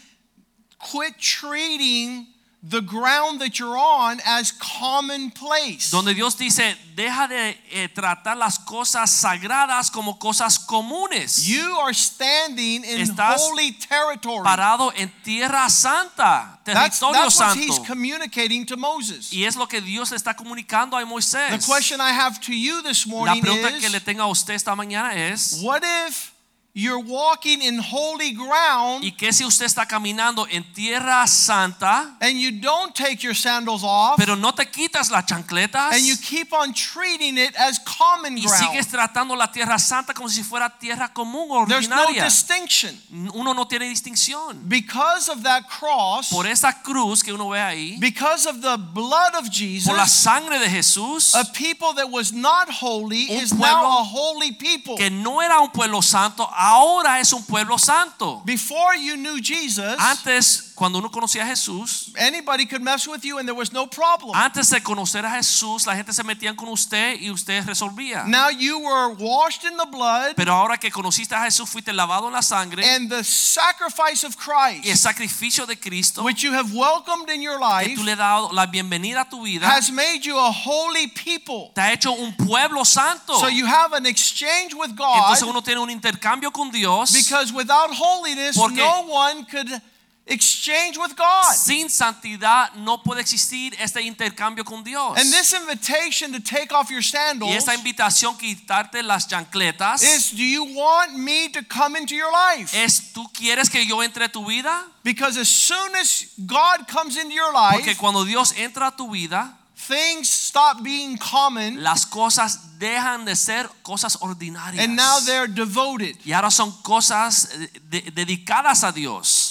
quit 0.79 1.15
treating 1.19 2.32
the 2.63 2.81
ground 2.81 3.41
that 3.41 3.59
you're 3.59 3.77
on 3.77 4.21
as 4.25 4.53
commonplace. 4.53 5.91
Donde 5.91 6.15
Dios 6.15 6.37
dice, 6.37 6.77
deja 6.95 7.27
de 7.27 7.57
eh, 7.71 7.89
tratar 7.89 8.37
las 8.37 8.57
cosas 8.57 9.11
sagradas 9.11 9.91
como 9.91 10.17
cosas 10.17 10.57
comunes. 10.57 11.45
You 11.45 11.77
are 11.79 11.93
standing 11.93 12.85
in 12.85 12.99
Estás 12.99 13.41
holy 13.41 13.73
territory. 13.73 14.45
Parado 14.45 14.93
en 14.95 15.11
tierra 15.23 15.69
santa, 15.69 16.57
That's, 16.63 16.99
territorio 16.99 17.13
that's 17.13 17.39
what 17.39 17.57
he's 17.57 17.79
communicating 17.79 18.65
to 18.67 18.77
Moses. 18.77 19.33
Y 19.33 19.43
es 19.43 19.57
lo 19.57 19.67
que 19.67 19.81
Dios 19.81 20.11
le 20.11 20.17
está 20.17 20.33
comunicando 20.33 20.97
a 20.97 21.05
Moisés. 21.05 21.49
The 21.49 21.67
question 21.67 21.99
I 21.99 22.11
have 22.11 22.39
to 22.41 22.53
you 22.53 22.81
this 22.81 23.05
La 23.05 23.11
morning 23.11 23.41
pregunta 23.41 23.77
que 23.79 23.89
le 23.89 23.97
is, 23.97 24.03
tengo 24.05 24.23
a 24.23 24.27
usted 24.27 24.53
esta 24.53 24.73
mañana 24.73 25.13
es, 25.15 25.59
what 25.61 25.83
if 25.83 26.32
you're 26.75 26.99
walking 26.99 27.61
in 27.61 27.77
holy 27.77 28.33
ground 28.33 29.03
¿y 29.03 29.11
qué 29.11 29.31
si 29.31 29.45
usted 29.45 29.65
está 29.65 29.85
caminando 29.85 30.47
en 30.49 30.63
tierra 30.73 31.27
santa, 31.27 32.17
and 32.19 32.39
you 32.39 32.51
don't 32.51 32.95
take 32.95 33.21
your 33.21 33.35
sandals 33.35 33.83
off 33.83 34.17
pero 34.17 34.35
no 34.35 34.51
te 34.53 34.65
quitas 34.65 35.11
las 35.11 35.25
chancletas 35.25 35.93
and 35.93 36.05
you 36.05 36.15
keep 36.17 36.51
on 36.51 36.73
treating 36.73 37.37
it 37.37 37.55
as 37.57 37.79
common 37.79 38.37
y 38.37 38.41
ground? 38.41 38.59
sigues 38.59 38.87
tratando 38.87 39.35
la 39.35 39.51
tierra 39.51 39.77
santa 39.77 40.15
como 40.15 40.27
si 40.29 40.41
fuera 40.41 40.67
tierra 40.79 41.13
común 41.13 41.47
o 41.51 41.65
There's 41.67 41.87
no 41.87 42.07
distinction. 42.11 42.99
Uno 43.33 43.53
no 43.53 43.65
tiene 43.67 43.87
distinción. 43.87 44.67
Because 44.67 45.29
of 45.29 45.43
that 45.43 45.67
cross, 45.67 46.29
Por 46.29 46.47
esa 46.47 46.81
cruz 46.81 47.21
que 47.23 47.31
uno 47.31 47.49
ve 47.49 47.59
ahí, 47.59 47.99
because 47.99 48.47
of 48.47 48.61
the 48.61 48.77
blood 48.77 49.35
of 49.35 49.49
Jesus, 49.49 49.87
por 49.87 49.97
la 49.97 50.07
sangre 50.07 50.59
de 50.59 50.69
Jesús, 50.69 51.35
a 51.35 51.45
people 51.53 51.93
that 51.95 52.09
was 52.09 52.33
not 52.33 52.69
holy 52.69 53.31
is 53.31 53.53
now 53.53 53.99
a 53.99 54.03
holy 54.03 54.51
people. 54.53 54.97
que 54.97 55.09
no 55.09 55.41
era 55.41 55.59
un 55.59 55.69
pueblo 55.69 56.01
santo, 56.01 56.49
ahora 56.63 57.19
es 57.19 57.33
un 57.33 57.43
pueblo 57.43 57.77
santo. 57.77 58.41
Before 58.45 58.95
you 58.95 59.15
knew 59.15 59.39
Jesus, 59.41 59.97
Antes, 59.99 60.62
cuando 60.75 60.99
uno 60.99 61.11
conocía 61.11 61.43
a 61.43 61.47
Jesús, 61.47 62.11
anybody 62.17 62.65
could 62.65 62.81
mess 62.81 63.07
with 63.07 63.23
you 63.23 63.37
and 63.37 63.47
there 63.47 63.57
was 63.57 63.71
no 63.71 63.87
problem. 63.87 64.35
antes 64.35 64.69
de 64.69 64.81
conocer 64.81 65.25
a 65.25 65.31
Jesús, 65.31 65.85
la 65.85 65.95
gente 65.95 66.13
se 66.13 66.23
metía 66.23 66.55
con 66.55 66.69
usted 66.69 67.19
y 67.19 67.29
usted 67.29 67.65
resolvía. 67.65 68.25
Now 68.25 68.49
you 68.49 68.79
were 68.79 69.13
washed 69.15 69.63
in 69.63 69.77
the 69.77 69.85
blood 69.85 70.35
Pero 70.35 70.53
ahora 70.53 70.77
que 70.77 70.91
conociste 70.91 71.35
a 71.35 71.43
Jesús, 71.43 71.69
fuiste 71.69 71.93
lavado 71.93 72.27
en 72.27 72.33
la 72.33 72.41
sangre 72.41 72.83
and 72.95 73.09
the 73.09 73.23
sacrifice 73.23 74.25
of 74.25 74.35
y 74.35 74.75
el 74.75 74.81
Christ, 74.81 75.03
sacrificio 75.03 75.65
de 75.65 75.77
Cristo 75.77 76.23
which 76.23 76.43
you 76.43 76.53
have 76.53 76.73
welcomed 76.73 77.29
in 77.29 77.41
your 77.41 77.57
que 77.59 77.65
life, 77.65 77.95
tú 77.95 78.03
le 78.03 78.13
has 78.13 78.17
dado 78.17 78.51
la 78.51 78.65
bienvenida 78.65 79.21
a 79.21 79.29
tu 79.29 79.43
vida, 79.43 79.67
has 79.67 79.91
made 79.91 80.25
you 80.25 80.37
a 80.37 80.51
holy 80.51 81.07
people. 81.07 81.71
te 81.73 81.81
ha 81.81 81.93
hecho 81.93 82.11
un 82.11 82.33
pueblo 82.33 82.83
santo. 82.83 83.37
So 83.39 83.47
you 83.47 83.65
have 83.65 83.93
an 83.93 84.05
exchange 84.05 84.73
with 84.73 84.95
God 84.95 85.17
Entonces 85.17 85.43
uno 85.47 85.61
tiene 85.61 85.79
un 85.79 85.89
intercambio 85.89 86.51
con 86.51 86.71
Dios. 86.71 87.11
because 87.11 87.53
without 87.53 87.89
holiness, 87.91 88.57
no 88.57 89.05
one 89.07 89.45
could 89.45 89.81
exchange 90.25 90.97
with 90.97 91.15
God. 91.17 91.53
Sin 91.53 91.89
santidad 91.89 92.73
no 92.75 93.01
puede 93.03 93.19
existir 93.21 93.75
este 93.79 94.01
intercambio 94.01 94.63
con 94.63 94.83
Dios. 94.83 95.17
And 95.17 95.31
this 95.31 95.53
invitation 95.53 96.31
to 96.31 96.39
take 96.39 96.71
off 96.73 96.89
your 96.89 97.03
sandals. 97.03 97.51
Y 97.51 97.55
esta 97.57 97.75
invitación 97.75 98.37
quitarte 98.37 99.03
las 99.03 99.27
chancletas 99.27 100.01
is 100.01 100.31
do 100.31 100.43
you 100.43 100.63
want 100.63 101.13
me 101.15 101.49
to 101.49 101.61
come 101.63 101.97
into 101.97 102.15
your 102.15 102.31
life? 102.31 102.73
es 102.73 103.11
tú 103.13 103.29
quieres 103.33 103.69
que 103.69 103.85
yo 103.85 104.01
entre 104.01 104.25
a 104.25 104.29
tu 104.29 104.45
vida 104.45 104.85
Because 105.03 105.37
as 105.37 105.49
soon 105.49 105.93
as 105.95 106.27
God 106.45 106.87
comes 106.87 107.17
into 107.17 107.33
your 107.33 107.51
life. 107.53 107.73
porque 107.73 107.95
cuando 107.97 108.23
Dios 108.23 108.53
entra 108.57 108.87
a 108.87 108.95
tu 108.95 109.09
vida 109.11 109.57
things 109.87 110.29
stop 110.29 110.81
being 110.81 111.17
common 111.17 111.83
las 111.83 112.05
cosas 112.05 112.79
dejan 112.79 113.25
de 113.25 113.35
ser 113.35 113.69
cosas 113.83 114.17
ordinarias 114.21 114.81
and 114.81 114.95
now 114.95 115.19
they're 115.25 115.47
devoted. 115.47 116.15
y 116.25 116.31
ahora 116.31 116.49
son 116.49 116.71
cosas 116.81 117.49
eh, 117.55 117.69
de- 117.89 118.11
dedicadas 118.11 118.85
a 118.85 118.93
Dios 118.93 119.42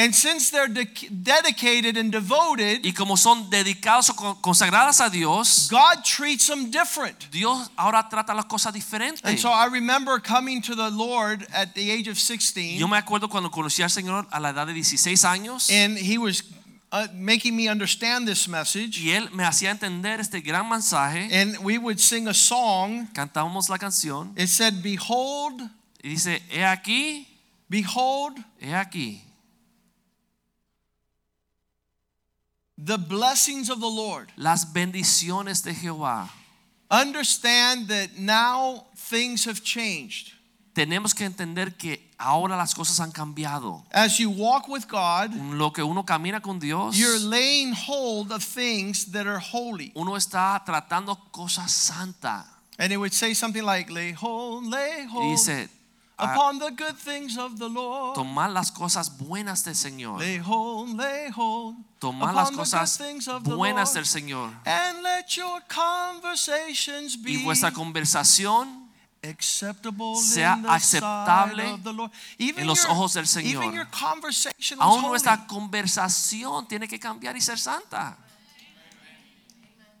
And 0.00 0.14
since 0.14 0.50
they're 0.50 0.66
de- 0.66 1.08
dedicated 1.10 1.98
and 1.98 2.10
devoted, 2.10 2.84
Y 2.86 2.92
como 2.92 3.16
son 3.16 3.50
dedicados 3.50 4.08
o 4.10 4.40
consagradas 4.40 5.00
a 5.00 5.10
Dios, 5.10 5.68
God 5.70 6.02
treats 6.04 6.46
them 6.46 6.70
different. 6.70 7.30
Dios 7.30 7.70
ahora 7.76 8.08
trata 8.08 8.32
las 8.34 8.46
cosas 8.46 8.72
diferentes. 8.72 9.20
And 9.24 9.38
so 9.38 9.50
I 9.50 9.66
remember 9.66 10.18
coming 10.18 10.62
to 10.62 10.74
the 10.74 10.90
Lord 10.90 11.46
at 11.52 11.74
the 11.74 11.90
age 11.90 12.08
of 12.08 12.18
16, 12.18 12.78
Yo 12.78 12.88
me 12.88 12.96
acuerdo 12.96 13.28
cuando 13.28 13.50
conocí 13.50 13.82
al 13.82 13.90
Señor 13.90 14.26
a 14.30 14.40
la 14.40 14.50
edad 14.50 14.66
de 14.66 14.72
16 14.72 15.24
años 15.24 15.70
and 15.70 15.98
He 15.98 16.16
was 16.16 16.44
uh, 16.92 17.06
making 17.14 17.54
me 17.54 17.68
understand 17.68 18.26
this 18.26 18.48
message. 18.48 18.98
y 18.98 19.10
Él 19.10 19.30
me 19.32 19.44
hacía 19.44 19.70
entender 19.70 20.18
este 20.18 20.40
gran 20.40 20.66
mensaje. 20.66 21.28
And 21.30 21.58
we 21.58 21.76
would 21.76 21.98
sing 21.98 22.26
a 22.26 22.34
song. 22.34 23.06
Cantábamos 23.12 23.68
la 23.68 23.76
canción 23.76 24.32
It 24.36 24.48
said, 24.48 24.82
Behold, 24.82 25.60
y 26.02 26.08
dice, 26.08 26.40
he 26.48 26.64
aquí, 26.64 27.26
behold 27.68 28.42
he 28.58 28.72
aquí, 28.74 29.22
the 32.84 32.96
blessings 32.98 33.68
of 33.70 33.80
the 33.80 33.88
Lord. 33.88 34.28
las 34.36 34.72
bendiciones 34.72 35.62
de 35.62 35.74
Jehová. 35.74 36.30
Understand 36.90 37.88
that 37.88 38.18
now 38.18 38.86
things 38.96 39.44
have 39.46 39.62
changed. 39.62 40.32
Tenemos 40.74 41.14
que 41.14 41.24
entender 41.26 41.76
que 41.76 42.00
ahora 42.18 42.56
las 42.56 42.74
cosas 42.74 42.98
han 43.00 43.10
cambiado. 43.12 43.84
As 43.92 44.18
you 44.18 44.30
walk 44.30 44.68
with 44.68 44.86
God, 44.88 45.32
Lo 45.52 45.72
que 45.72 45.82
uno 45.82 46.04
camina 46.04 46.40
con 46.40 46.58
Dios, 46.58 46.96
you're 46.96 47.18
laying 47.18 47.72
hold 47.72 48.32
of 48.32 48.42
things 48.42 49.10
that 49.12 49.26
are 49.26 49.38
holy. 49.40 49.92
uno 49.94 50.16
está 50.16 50.62
tratando 50.64 51.16
cosas 51.32 51.72
santas. 51.72 52.44
And 52.78 52.92
it 52.92 52.96
would 52.96 53.12
say 53.12 53.34
something 53.34 53.64
like, 53.64 53.90
Lay 53.90 54.12
hold, 54.12 54.64
lay 54.66 55.04
hold 55.06 55.36
dice, 55.36 55.68
upon 56.22 56.58
the 56.58 56.70
good 56.70 56.96
things 56.96 57.36
of 57.38 57.58
the 57.58 57.68
Lord. 57.68 58.14
tomar 58.14 58.50
las 58.50 58.70
cosas 58.70 59.16
buenas 59.18 59.64
del 59.64 59.74
Señor. 59.74 60.18
Lay 60.20 60.38
hold, 60.38 60.96
lay 60.96 61.30
hold 61.30 61.76
Tomar 61.98 62.34
las 62.34 62.48
upon 62.50 62.56
the 62.56 62.56
good 62.56 62.70
cosas 62.70 62.96
things 62.98 63.28
of 63.28 63.44
the 63.44 63.54
buenas 63.54 63.88
Lord. 63.90 63.94
del 63.94 64.06
Señor. 64.06 64.52
And 64.66 65.02
let 65.02 65.36
your 65.36 65.60
conversations 65.68 67.16
Y 67.16 67.36
be 67.38 67.44
vuestra 67.44 67.70
conversación 67.72 68.88
acceptable 69.22 70.16
sea 70.16 70.54
aceptable 70.68 71.54
sight 71.54 71.74
of 71.74 71.82
the 71.84 71.92
Lord. 71.92 72.10
Even 72.38 72.60
en 72.62 72.66
los 72.66 72.82
your, 72.82 72.90
ojos 72.92 73.12
del 73.14 73.26
Señor. 73.26 73.86
Aún 74.78 75.02
nuestra 75.02 75.46
conversación 75.46 76.66
tiene 76.66 76.88
que 76.88 76.98
cambiar 76.98 77.36
y 77.36 77.40
ser 77.42 77.58
santa. 77.58 78.16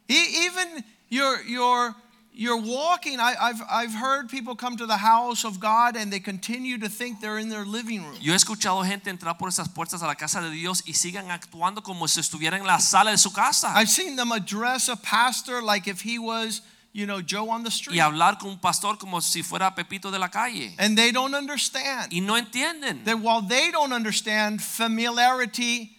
E- 0.08 0.46
Even 0.46 0.84
your 1.10 1.42
your 1.46 1.94
you're 2.40 2.56
walking. 2.56 3.20
I, 3.20 3.34
I've 3.38 3.62
I've 3.70 3.92
heard 3.92 4.30
people 4.30 4.56
come 4.56 4.74
to 4.78 4.86
the 4.86 4.96
house 4.96 5.44
of 5.44 5.60
God 5.60 5.94
and 5.94 6.10
they 6.10 6.20
continue 6.20 6.78
to 6.78 6.88
think 6.88 7.20
they're 7.20 7.38
in 7.38 7.50
their 7.50 7.66
living 7.66 8.02
room. 8.02 8.16
Yo 8.18 8.32
he 8.32 8.36
escuchado 8.36 8.82
gente 8.82 9.10
entrar 9.10 9.36
por 9.38 9.48
esas 9.48 9.68
puertas 9.68 10.02
a 10.02 10.06
la 10.06 10.14
casa 10.14 10.40
de 10.40 10.48
Dios 10.50 10.82
y 10.86 10.94
sigan 10.94 11.30
actuando 11.30 11.82
como 11.82 12.06
si 12.08 12.20
estuvieran 12.20 12.60
en 12.60 12.66
la 12.66 12.78
sala 12.78 13.10
de 13.10 13.18
su 13.18 13.30
casa. 13.30 13.74
I've 13.76 13.90
seen 13.90 14.16
them 14.16 14.32
address 14.32 14.88
a 14.88 14.96
pastor 14.96 15.60
like 15.62 15.86
if 15.86 16.00
he 16.00 16.18
was, 16.18 16.62
you 16.94 17.04
know, 17.04 17.20
Joe 17.20 17.50
on 17.50 17.62
the 17.62 17.70
street. 17.70 17.96
Y 17.96 18.00
hablar 18.00 18.38
con 18.38 18.48
un 18.48 18.58
pastor 18.58 18.96
como 18.96 19.20
si 19.20 19.42
fuera 19.42 19.74
Pepito 19.74 20.10
de 20.10 20.18
la 20.18 20.28
calle. 20.28 20.74
And 20.78 20.96
they 20.96 21.12
don't 21.12 21.34
understand 21.34 22.10
Y 22.10 22.20
no 22.20 22.36
entienden 22.38 23.04
that 23.04 23.20
while 23.20 23.42
they 23.42 23.70
don't 23.70 23.92
understand 23.92 24.62
familiarity, 24.62 25.90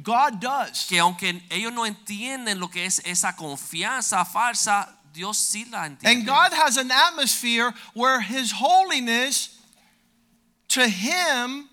God 0.00 0.40
does. 0.40 0.86
que 0.88 1.00
aunque 1.00 1.42
ellos 1.50 1.72
no 1.72 1.84
entienden 1.84 2.60
lo 2.60 2.68
que 2.68 2.84
es 2.84 3.02
esa 3.04 3.34
confianza 3.34 4.24
falsa, 4.24 4.94
Dios 5.18 5.36
sí 5.36 5.66
la 5.68 5.82
And. 5.82 6.24
God 6.24 6.52
has 6.52 6.76
an 6.76 6.92
atmosphere 6.92 7.74
where 7.92 8.20
His 8.20 8.52
holiness 8.52 9.58
to 10.68 10.86
Him 10.86 11.68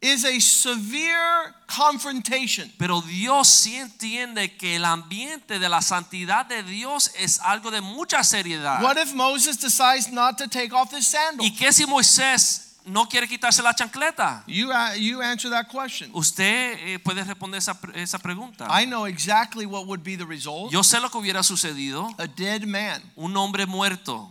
is 0.00 0.24
a 0.24 0.40
severe 0.40 1.54
confrontation. 1.66 2.72
Pero 2.78 3.02
Dios 3.02 3.48
sí 3.48 3.76
entiende 3.76 4.56
que 4.56 4.76
el 4.76 4.86
ambiente 4.86 5.58
de 5.58 5.68
la 5.68 5.82
santidad 5.82 6.48
de 6.48 6.62
Dios 6.62 7.10
es 7.18 7.38
algo 7.40 7.70
de 7.70 7.82
mucha 7.82 8.24
seriedad. 8.24 8.82
What 8.82 8.96
if 8.96 9.12
Moses 9.12 9.58
decides 9.58 10.10
not 10.10 10.38
to 10.38 10.48
take 10.48 10.72
off 10.72 10.90
his 10.92 11.06
sandals? 11.06 11.46
¿Y 11.46 11.54
qué 11.54 11.72
si 11.72 11.84
Moisés 11.84 12.69
no 12.86 13.06
quiere 13.06 13.26
quitarse 13.28 13.62
la 13.62 13.72
chancleta? 13.74 14.42
You, 14.46 14.70
uh, 14.70 14.94
you 14.96 15.20
answer 15.22 15.50
that 15.50 15.68
question. 15.68 16.10
Usted 16.14 16.78
eh, 16.80 16.98
puede 16.98 17.24
responder 17.24 17.58
esa, 17.58 17.78
esa 17.94 18.18
pregunta. 18.18 18.66
I 18.70 18.84
know 18.86 19.06
exactly 19.06 19.66
what 19.66 19.86
would 19.86 20.02
be 20.02 20.16
the 20.16 20.26
result. 20.26 20.72
Yo 20.72 20.82
sé 20.82 21.00
lo 21.00 21.08
que 21.08 21.18
hubiera 21.20 21.42
sucedido. 21.42 22.08
A 22.18 22.26
dead 22.26 22.64
man, 22.64 23.02
Un 23.16 23.36
hombre 23.36 23.66
muerto. 23.66 24.28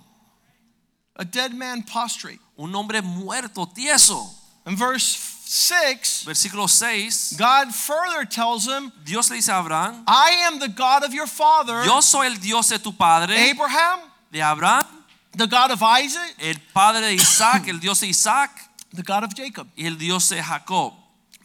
a 1.16 1.26
dead 1.26 1.54
man 1.54 1.84
prostrate. 1.84 2.40
Un 2.58 2.74
hombre 2.74 3.02
muerto, 3.02 3.66
tieso. 3.68 4.30
In 4.66 4.76
verse 4.76 5.18
6, 5.46 6.26
Versículo 6.26 6.68
6. 6.70 7.36
God 7.38 7.74
further 7.74 8.24
tells 8.24 8.66
him, 8.68 8.92
Dios 9.04 9.30
le 9.30 9.38
dice 9.38 9.50
a 9.50 9.60
Abraham, 9.60 10.04
I 10.08 10.46
am 10.46 10.60
the 10.60 10.68
God 10.70 11.04
of 11.04 11.14
your 11.14 11.28
father, 11.28 11.84
yo 11.86 12.02
soy 12.02 12.28
el 12.28 12.36
Dios 12.36 12.70
de 12.70 12.78
tu 12.78 12.92
padre, 12.94 13.50
Abraham, 13.50 14.00
de 14.32 14.42
Abraham, 14.42 14.86
the 15.38 15.48
God 15.48 15.72
of 15.72 15.82
Isaac, 15.82 16.36
el 16.40 16.56
padre 16.74 17.02
de 17.02 17.14
Isaac, 17.16 17.68
el 17.68 17.80
Dios 17.80 18.00
de 18.02 18.08
Isaac 18.08 18.50
the 18.94 19.04
God 19.04 19.24
of 19.24 19.34
Jacob. 19.36 19.68
y 19.78 19.86
el 19.86 19.96
Dios 19.96 20.30
de 20.30 20.42
Jacob. 20.42 20.94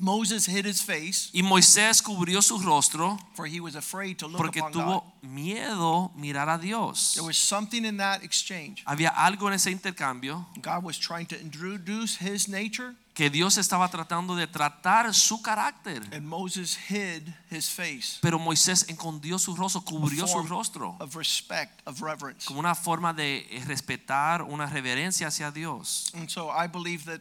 Moses 0.01 0.47
hid 0.47 0.65
his 0.65 0.83
face, 0.83 1.31
Y 1.33 1.43
Moisés 1.43 2.03
cubrió 2.03 2.43
su 2.43 2.59
rostro 2.59 3.17
for 3.35 3.47
he 3.47 3.61
was 3.61 3.77
afraid 3.77 4.19
to 4.19 4.27
look 4.27 4.39
porque 4.39 4.59
upon 4.59 4.73
God. 4.73 4.83
tuvo 4.83 5.05
miedo 5.23 6.11
mirar 6.17 6.49
a 6.49 6.59
Dios. 6.59 7.15
There 7.15 7.23
was 7.25 7.37
something 7.37 7.85
in 7.85 7.99
that 7.99 8.25
exchange. 8.25 8.83
Había 8.87 9.11
algo 9.11 9.47
en 9.47 9.55
ese 9.55 9.71
intercambio 9.71 10.47
God 10.61 10.83
was 10.83 10.99
trying 10.99 11.27
to 11.27 11.41
introduce 11.41 12.17
his 12.17 12.49
nature, 12.49 12.97
que 13.15 13.31
Dios 13.31 13.59
estaba 13.59 13.89
tratando 13.89 14.35
de 14.35 14.49
tratar 14.49 15.15
su 15.15 15.41
carácter. 15.41 16.03
and 16.13 16.27
Moses 16.27 16.77
hid 16.91 17.29
his 17.51 17.71
face 17.71 18.19
Pero 18.21 18.39
Moisés 18.41 18.85
escondió 18.89 19.39
su 19.39 19.55
rostro, 19.55 19.83
cubrió 19.83 20.27
su 20.27 20.43
rostro 20.43 20.97
of 20.99 21.15
respect, 21.15 21.81
of 21.87 22.01
reverence. 22.01 22.45
como 22.47 22.59
una 22.59 22.75
forma 22.75 23.13
de 23.15 23.47
respetar, 23.67 24.43
una 24.43 24.67
reverencia 24.67 25.29
hacia 25.29 25.51
Dios. 25.53 26.11
And 26.15 26.29
so 26.29 26.51
I 26.51 26.67
believe 26.67 27.05
that 27.05 27.21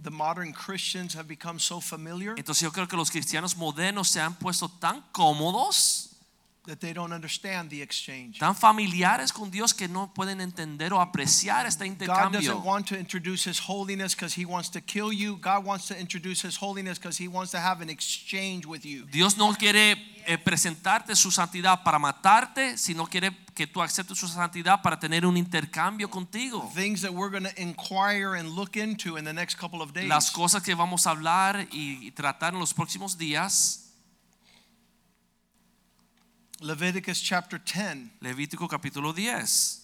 the 0.00 0.10
modern 0.10 0.52
Christians 0.52 1.14
have 1.16 1.26
become 1.26 1.58
so 1.58 1.80
familiar 1.80 2.34
Entonces 2.36 2.60
yo 2.62 2.70
creo 2.70 2.86
que 2.86 2.96
los 2.96 3.10
cristianos 3.10 3.56
modernos 3.56 4.08
se 4.08 4.20
han 4.20 4.34
puesto 4.34 4.68
tan 4.68 5.02
cómodos, 5.10 6.05
that 6.66 6.80
they 6.80 6.92
don't 6.92 7.12
understand 7.12 7.70
the 7.70 7.80
exchange. 7.80 8.38
tan 8.38 8.54
familiares 8.54 9.32
con 9.32 9.50
Dios 9.50 9.72
que 9.72 9.88
no 9.88 10.12
pueden 10.12 10.40
entender 10.40 10.92
o 10.92 11.00
apreciar 11.00 11.66
este 11.66 11.86
God 12.06 12.32
doesn't 12.32 12.64
want 12.64 12.86
to 12.88 12.96
introduce 12.96 13.44
his 13.44 13.58
holiness 13.58 14.14
because 14.14 14.34
he 14.34 14.44
wants 14.44 14.70
to 14.70 14.80
kill 14.80 15.12
you. 15.12 15.38
God 15.40 15.64
wants 15.64 15.88
to 15.88 15.98
introduce 15.98 16.42
his 16.46 16.56
holiness 16.56 16.98
because 16.98 17.16
he 17.16 17.28
wants 17.28 17.52
to 17.52 17.58
have 17.58 17.80
an 17.82 17.88
exchange 17.88 18.66
with 18.66 18.84
you. 18.84 19.06
Dios 19.10 19.36
no 19.36 19.52
quiere 19.54 19.96
eh, 20.26 20.38
presentarte 20.38 21.14
su 21.14 21.30
santidad 21.30 21.82
para 21.82 21.98
matarte, 21.98 22.76
sino 22.76 23.06
quiere 23.06 23.30
que 23.54 23.66
tú 23.66 23.80
aceptes 23.82 24.18
su 24.18 24.28
santidad 24.28 24.82
para 24.82 24.98
tener 24.98 25.24
un 25.24 25.36
intercambio 25.36 26.10
contigo. 26.10 26.70
Things 26.74 27.02
that 27.02 27.12
we're 27.12 27.30
going 27.30 27.44
to 27.44 27.60
inquire 27.60 28.34
and 28.34 28.50
look 28.50 28.76
into 28.76 29.16
in 29.16 29.24
the 29.24 29.32
next 29.32 29.58
couple 29.58 29.80
of 29.80 29.92
days. 29.92 30.08
Las 30.08 30.30
cosas 30.30 30.62
que 30.62 30.74
vamos 30.74 31.06
a 31.06 31.10
hablar 31.10 31.66
y 31.70 32.10
tratar 32.12 32.54
en 32.54 32.60
los 32.60 32.74
próximos 32.74 33.16
días, 33.16 33.85
Leviticus 36.60 37.20
chapter 37.20 37.58
10, 37.58 38.10
Levítico 38.22 38.68
capítulo 38.68 39.14
10, 39.14 39.80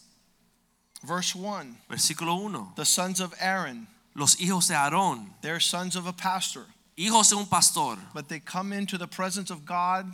verse 1.04 1.34
1. 1.34 1.76
versículo 1.90 2.42
1. 2.42 2.68
The 2.76 2.84
sons 2.84 3.20
of 3.20 3.34
Aaron, 3.40 3.86
Los 4.14 4.36
hijos 4.36 4.68
de 4.68 4.74
Aarón, 4.74 5.26
they're 5.42 5.60
sons 5.60 5.96
of 5.96 6.06
a 6.06 6.12
pastor, 6.12 6.64
hijos 6.96 7.30
de 7.30 7.36
un 7.36 7.46
pastor, 7.46 7.98
but 8.14 8.28
they 8.28 8.40
come 8.40 8.72
into 8.72 8.96
the 8.96 9.06
presence 9.06 9.50
of 9.50 9.66
God 9.66 10.06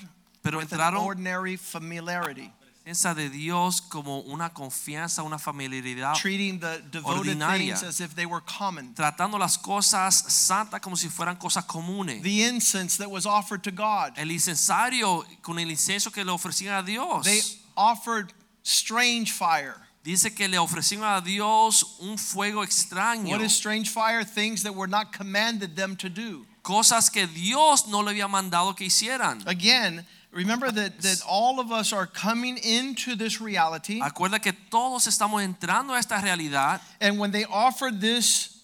pero 0.43 0.59
with 0.59 0.73
an 0.73 0.79
entraron 0.81 1.05
ordinary 1.05 1.57
familiarity, 1.57 2.53
presencia 2.89 3.15
de 3.15 3.29
Dios 3.29 3.83
como 3.83 4.21
una 4.21 4.49
confianza, 4.51 5.23
una 5.23 5.39
familiaridad, 5.39 6.15
treating 6.15 6.59
the 6.59 6.81
devoted 6.91 7.19
Ordinaria. 7.19 7.77
things 7.77 7.83
as 7.83 8.01
if 8.01 8.15
they 8.15 8.25
were 8.25 8.41
common. 8.41 8.95
tratando 8.95 9.39
las 9.39 9.59
cosas 9.59 10.15
santas 10.29 10.81
como 10.81 10.97
si 10.97 11.09
fueran 11.09 11.37
cosas 11.37 11.65
comunes. 11.65 12.23
The 12.23 12.45
incense 12.45 12.97
that 12.97 13.11
was 13.11 13.27
offered 13.27 13.63
to 13.65 13.71
God, 13.71 14.13
El 14.17 14.31
incensario 14.31 15.25
con 15.43 15.59
el 15.59 15.71
incienso 15.71 16.11
que 16.11 16.25
le 16.25 16.33
ofrecían 16.33 16.79
a 16.79 16.83
Dios. 16.83 17.25
they 17.25 17.41
offered 17.77 18.33
strange 18.63 19.33
fire. 19.33 19.77
Dice 20.03 20.35
que 20.35 20.49
le 20.49 20.57
ofrecieron 20.57 21.05
a 21.05 21.21
Dios 21.21 21.99
un 22.01 22.17
fuego 22.17 22.65
extraño. 22.65 23.29
What 23.29 23.43
is 23.43 23.53
strange 23.53 23.91
fire? 23.91 24.25
Things 24.25 24.63
that 24.63 24.75
were 24.75 24.89
not 24.89 25.13
commanded 25.13 25.77
them 25.77 25.95
to 25.97 26.09
do. 26.09 26.47
Cosas 26.63 27.11
que 27.11 27.27
Dios 27.27 27.87
no 27.89 28.01
le 28.01 28.13
había 28.13 28.29
mandado 28.29 28.75
que 28.75 28.87
hicieran. 28.87 29.43
Again, 29.47 30.07
remember 30.39 30.71
that, 30.71 31.01
that 31.01 31.23
all 31.29 31.59
of 31.59 31.73
us 31.73 31.93
are 31.93 32.07
coming 32.07 32.59
into 32.59 33.17
this 33.17 33.41
reality. 33.41 34.01
Acuerda 34.01 34.41
que 34.41 34.53
todos 34.71 35.07
estamos 35.07 35.43
entrando 35.43 35.95
a 35.95 35.99
esta 35.99 36.21
realidad 36.23 36.81
And 37.01 37.19
when 37.19 37.33
they 37.33 37.45
offered 37.45 38.01
this 38.01 38.63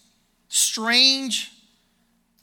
strange 0.48 1.50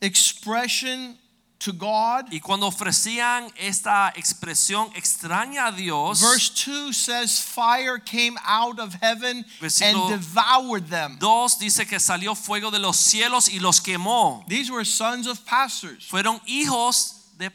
expression 0.02 1.18
to 1.60 1.72
God. 1.72 2.26
Y 2.32 2.40
cuando 2.40 2.68
ofrecían 2.68 3.52
esta 3.58 4.12
expresión 4.16 4.92
extraña 4.96 5.68
a 5.68 5.72
Dios, 5.72 6.20
Verse 6.20 6.50
2 6.50 6.92
says, 6.92 7.40
Fire 7.40 8.00
came 8.00 8.38
out 8.46 8.80
of 8.80 8.96
heaven 8.96 9.46
and 9.82 10.10
devoured 10.10 10.88
them. 10.88 11.18
2 11.20 11.60
dice 11.60 11.88
que 11.88 12.00
salió 12.00 12.36
fuego 12.36 12.72
de 12.72 12.80
los 12.80 12.98
cielos 12.98 13.48
y 13.50 13.60
los 13.60 13.80
quemó. 13.80 14.46
These 14.48 14.72
were 14.72 14.84
sons 14.84 15.28
of 15.28 15.46
pastors 15.46 16.06
Fueron 16.10 16.42
hijos 16.48 17.21
de 17.38 17.52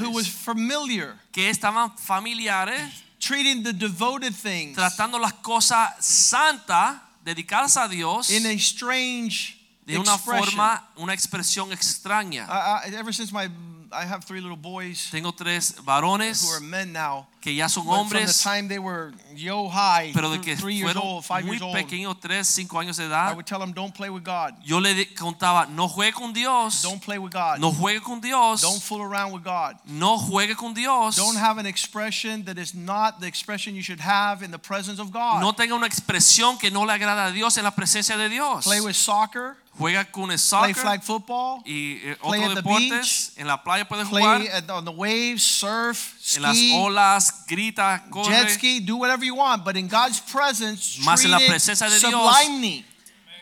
who 0.00 0.10
was 0.10 0.28
familiar, 0.28 1.14
que 1.32 1.48
estaban 1.48 1.96
familiares 1.98 2.80
treating 3.20 3.62
the 3.62 3.72
devoted 3.72 4.34
things 4.34 4.76
tratando 4.76 5.18
las 5.18 5.34
cosas 5.34 5.90
santas 6.00 6.96
dedicadas 7.24 7.76
a 7.76 7.88
Dios 7.88 8.30
in 8.30 8.46
a 8.46 8.52
strange 8.52 9.58
de 9.88 9.98
una 9.98 10.14
expression. 10.14 10.44
forma, 10.44 10.88
una 10.96 11.14
expresión 11.14 11.72
extraña. 11.72 12.46
I, 12.46 12.90
I, 12.90 12.94
ever 12.96 13.12
since 13.12 13.32
my, 13.32 13.48
I 13.90 14.04
have 14.04 14.24
three 14.24 14.40
little 14.40 14.56
boys 14.56 15.08
Tengo 15.10 15.32
tres 15.32 15.74
varones 15.84 16.44
who 16.44 16.50
are 16.54 16.60
men 16.60 16.92
now. 16.92 17.26
que 17.40 17.52
ya 17.52 17.68
son 17.68 17.84
But 17.84 17.90
from 17.90 18.08
the 18.10 18.16
hombres, 18.18 18.42
time 18.42 18.68
they 18.68 18.78
were 18.78 19.12
yo 19.34 19.68
high, 19.68 20.10
pero 20.12 20.28
de 20.30 20.40
que 20.40 20.56
three 20.56 20.74
years 20.74 20.92
fueron 20.92 21.02
old, 21.02 21.24
five 21.24 21.44
muy 21.44 21.52
years 21.56 21.62
old, 21.62 21.74
pequeños, 21.76 22.20
tres, 22.20 22.48
cinco 22.48 22.78
años 22.78 22.96
de 22.96 23.04
I 23.04 23.06
edad, 23.06 23.36
would 23.36 23.46
tell 23.46 23.60
them, 23.60 23.72
don't 23.72 23.94
play 23.94 24.10
with 24.10 24.24
God. 24.24 24.54
yo 24.64 24.78
le 24.78 24.92
contaba, 25.16 25.66
no 25.70 25.88
juegue 25.88 26.12
con 26.12 26.32
Dios, 26.32 26.82
Don't 26.82 27.00
play 27.00 27.16
with 27.18 27.32
God. 27.32 27.60
no 27.60 27.70
juegue 27.72 28.02
con 28.02 28.20
Dios, 28.20 28.60
Don't 28.60 28.82
fool 28.82 29.00
around 29.02 29.32
with 29.32 29.44
God. 29.44 29.76
no 29.86 30.18
juegue 30.18 30.56
con 30.56 30.74
Dios, 30.74 31.16
Don't 31.16 31.36
have 31.38 31.58
an 31.58 31.66
expression 31.66 32.44
that 32.44 32.58
is 32.58 32.74
not 32.74 33.20
the 33.20 33.26
expression 33.26 33.74
you 33.74 33.82
should 33.82 34.00
have 34.00 34.42
in 34.42 34.50
the 34.50 34.58
presence 34.58 34.98
of 35.00 35.10
God. 35.12 35.40
no 35.40 35.52
tenga 35.52 35.74
una 35.74 35.86
expresión 35.86 36.58
que 36.58 36.70
no 36.70 36.82
le 36.84 36.92
agrada 36.92 37.26
a 37.28 37.32
Dios 37.32 37.56
en 37.56 37.64
la 37.64 37.70
presencia 37.70 38.16
de 38.18 38.28
Dios. 38.28 38.64
Play 38.64 38.80
with 38.80 38.96
soccer, 38.96 39.56
Juega 39.78 40.04
con 40.10 40.24
el 40.24 40.28
play 40.28 40.38
soccer 40.38 40.74
flag 40.74 41.02
football, 41.04 41.62
y 41.64 42.00
eh, 42.02 42.16
play 42.20 42.40
otros 42.42 42.50
at 42.50 42.54
the 42.56 42.62
deportes. 42.62 43.32
En 43.36 43.46
la 43.46 43.62
playa 43.62 43.86
puede 43.86 44.04
jugar, 44.04 44.40
play 44.40 44.70
on 44.70 44.84
the 44.84 44.90
waves, 44.90 45.42
surf, 45.42 46.14
en 46.36 46.42
las 46.42 46.56
olas, 46.74 47.46
grita, 47.46 48.04
jet 48.24 48.50
ski, 48.50 48.80
do 48.80 48.96
whatever 48.96 49.24
you 49.24 49.36
want, 49.36 49.64
but 49.64 49.76
in 49.76 49.86
God's 49.86 50.20
presence, 50.20 50.98
Más 51.04 51.24
en 51.24 51.30
la 51.30 51.38
presencia 51.38 51.88
de 51.88 51.98
Dios. 52.00 52.12
sublimely, 52.12 52.84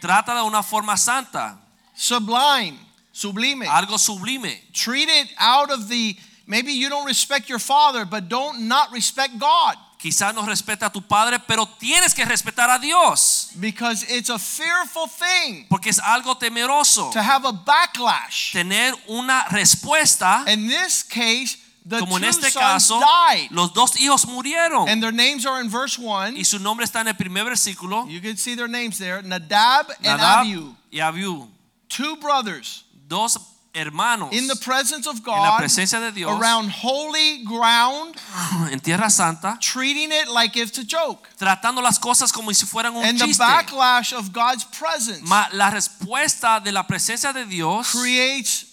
Trata 0.00 0.34
de 0.34 0.42
una 0.42 0.62
forma 0.62 0.96
santa, 0.98 1.56
sublime, 1.94 2.78
sublime. 3.12 3.66
algo 3.66 3.98
sublime. 3.98 4.60
Treat 4.74 5.08
it 5.08 5.28
out 5.38 5.70
of 5.70 5.88
the 5.88 6.16
maybe 6.46 6.72
you 6.72 6.90
don't 6.90 7.06
respect 7.06 7.48
your 7.48 7.58
father, 7.58 8.04
but 8.04 8.28
don't 8.28 8.68
not 8.68 8.92
respect 8.92 9.38
God 9.38 9.76
Quizás 9.98 10.34
no 10.34 10.42
respeta 10.44 10.86
a 10.86 10.90
tu 10.92 11.00
padre, 11.02 11.38
pero 11.40 11.66
tienes 11.66 12.14
que 12.14 12.24
respetar 12.24 12.68
a 12.70 12.78
Dios. 12.78 13.50
because 13.58 14.02
it's 14.08 14.28
a 14.30 14.38
fearful 14.38 15.08
thing 15.08 15.66
Porque 15.68 15.88
es 15.90 15.98
algo 15.98 16.36
temeroso. 16.36 17.10
to 17.12 17.20
have 17.22 17.44
a 17.46 17.52
backlash. 17.52 18.52
Tener 18.52 18.94
una 19.08 19.44
respuesta, 19.50 20.44
In 20.46 20.68
this 20.68 21.02
case, 21.02 21.56
the 21.88 21.98
como 22.00 22.16
en 22.16 22.22
two 22.22 22.28
este 22.28 22.50
sons 22.50 22.54
caso, 22.88 23.00
died, 23.00 23.48
los 23.50 23.72
dos 23.72 23.96
hijos 23.98 24.26
murieron. 24.26 24.88
and 24.88 25.02
their 25.02 25.12
names 25.12 25.46
are 25.46 25.60
in 25.60 25.68
verse 25.70 25.98
one. 25.98 26.36
Y 26.36 26.44
su 26.44 26.58
nombre 26.58 26.84
está 26.84 27.00
en 27.00 27.08
el 27.08 27.14
primer 27.16 27.44
versículo. 27.44 28.06
You 28.08 28.20
can 28.20 28.36
see 28.36 28.54
their 28.54 28.68
names 28.68 28.98
there: 28.98 29.22
Nadab 29.22 29.90
and 29.98 30.04
Nadab 30.20 30.40
Abihu, 30.46 30.76
y 30.92 30.98
Abiú, 31.00 31.48
two 31.88 32.16
brothers 32.16 32.84
dos 33.08 33.38
hermanos 33.76 34.32
in 34.32 34.48
the 34.48 34.56
presence 34.56 35.06
of 35.06 35.22
God, 35.22 35.36
en 35.36 35.42
la 35.42 35.56
presencia 35.58 36.00
de 36.00 36.12
Dios, 36.12 36.30
around 36.32 36.70
holy 36.70 37.44
ground, 37.44 38.16
en 38.72 38.80
tierra 38.80 39.10
santa, 39.10 39.58
treating 39.60 40.10
it 40.10 40.28
like 40.28 40.56
it's 40.56 40.78
a 40.78 40.84
joke. 40.84 41.28
tratando 41.38 41.82
las 41.82 41.98
cosas 41.98 42.32
como 42.32 42.52
si 42.52 42.66
fueran 42.66 42.94
un 42.96 43.04
And 43.04 43.18
the 43.18 43.26
backlash 43.38 44.12
of 44.12 44.32
God's 44.32 44.64
presence 44.64 45.22
Ma 45.22 45.46
la 45.52 45.70
respuesta 45.70 46.60
de 46.62 46.72
la 46.72 46.84
presencia 46.86 47.32
de 47.32 47.44
Dios 47.44 47.90
creates 47.92 48.66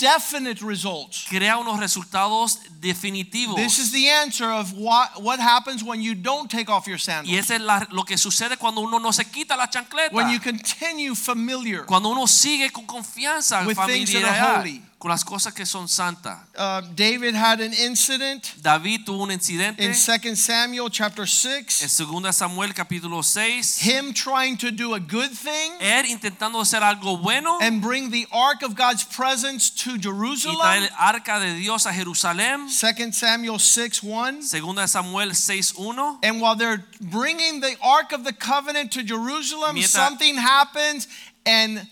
definite 0.00 0.62
results. 0.62 1.24
crea 1.28 1.56
unos 1.58 1.78
resultados 1.78 2.58
definitivos. 2.80 3.56
This 3.56 3.78
is 3.78 3.92
the 3.92 4.08
answer 4.08 4.50
of 4.50 4.72
what, 4.72 5.22
what 5.22 5.40
happens 5.40 5.82
when 5.82 6.00
you 6.00 6.14
don't 6.14 6.50
take 6.50 6.68
off 6.70 6.86
your 6.86 6.96
Y 6.96 7.00
sandals. 7.00 7.36
eso 7.38 7.54
es 7.54 7.60
la- 7.60 7.86
lo 7.90 8.02
que 8.04 8.16
sucede 8.16 8.56
cuando 8.58 8.80
uno 8.80 8.98
no 8.98 9.10
se 9.12 9.24
quita 9.24 9.56
la 9.56 9.66
chancleta. 9.68 10.12
When 10.12 10.30
you 10.30 10.40
continue 10.40 11.14
familiar. 11.14 11.84
Cuando 11.86 12.08
uno 12.10 12.26
sigue 12.26 12.70
con 12.72 12.86
confianza, 12.86 13.64
With 13.66 13.76
things 13.86 14.12
that 14.12 14.24
are 14.24 14.60
holy. 14.60 14.82
con 14.98 15.10
las 15.10 15.24
cosas 15.24 15.52
que 15.52 15.66
son 15.66 15.88
santas. 15.88 16.38
Uh, 16.56 16.80
David 16.94 17.34
had 17.34 17.60
an 17.60 17.72
incident 17.74 18.54
David 18.62 19.04
tuvo 19.04 19.24
un 19.24 19.30
incidente 19.30 19.80
in 19.84 19.92
2 19.92 20.34
Samuel 20.36 20.88
chapter 20.90 21.26
6. 21.26 21.82
en 21.82 21.88
6. 21.90 21.98
2 22.10 22.32
Samuel 22.34 22.72
capítulo 22.72 23.22
6. 23.22 23.78
Him 23.82 24.14
trying 24.14 24.56
to 24.56 24.70
do 24.70 24.94
a 24.94 24.98
good 25.00 25.30
thing 25.30 25.72
Él 25.80 26.06
intentando 26.06 26.60
hacer 26.60 26.82
algo 26.82 27.18
bueno 27.18 27.58
and 27.60 27.82
bring 27.82 28.10
the 28.10 28.26
ark 28.32 28.62
of 28.62 28.74
God's 28.74 29.04
presence 29.04 29.68
to 29.70 29.85
y 29.94 29.98
traer 29.98 30.14
Jerusalem. 30.14 30.82
el 30.84 30.90
arca 30.98 31.38
de 31.38 31.54
Dios 31.54 31.86
a 31.86 31.92
Jerusalén. 31.92 32.66
2 32.68 33.12
Samuel 33.14 33.58
6 33.60 34.02
1. 34.02 34.40
2 34.42 34.88
Samuel 34.88 35.30
6.1. 35.30 36.18
And 36.22 36.40
while 36.40 36.56
they're 36.56 36.84
bringing 37.00 37.60
the 37.60 37.76
ark 37.82 38.12
of 38.12 38.24
the 38.24 38.32
covenant 38.32 38.92
to 38.92 39.02
Jerusalem, 39.02 39.74
Mientras- 39.74 39.92
something 39.92 40.36
happens, 40.36 41.06
and 41.44 41.86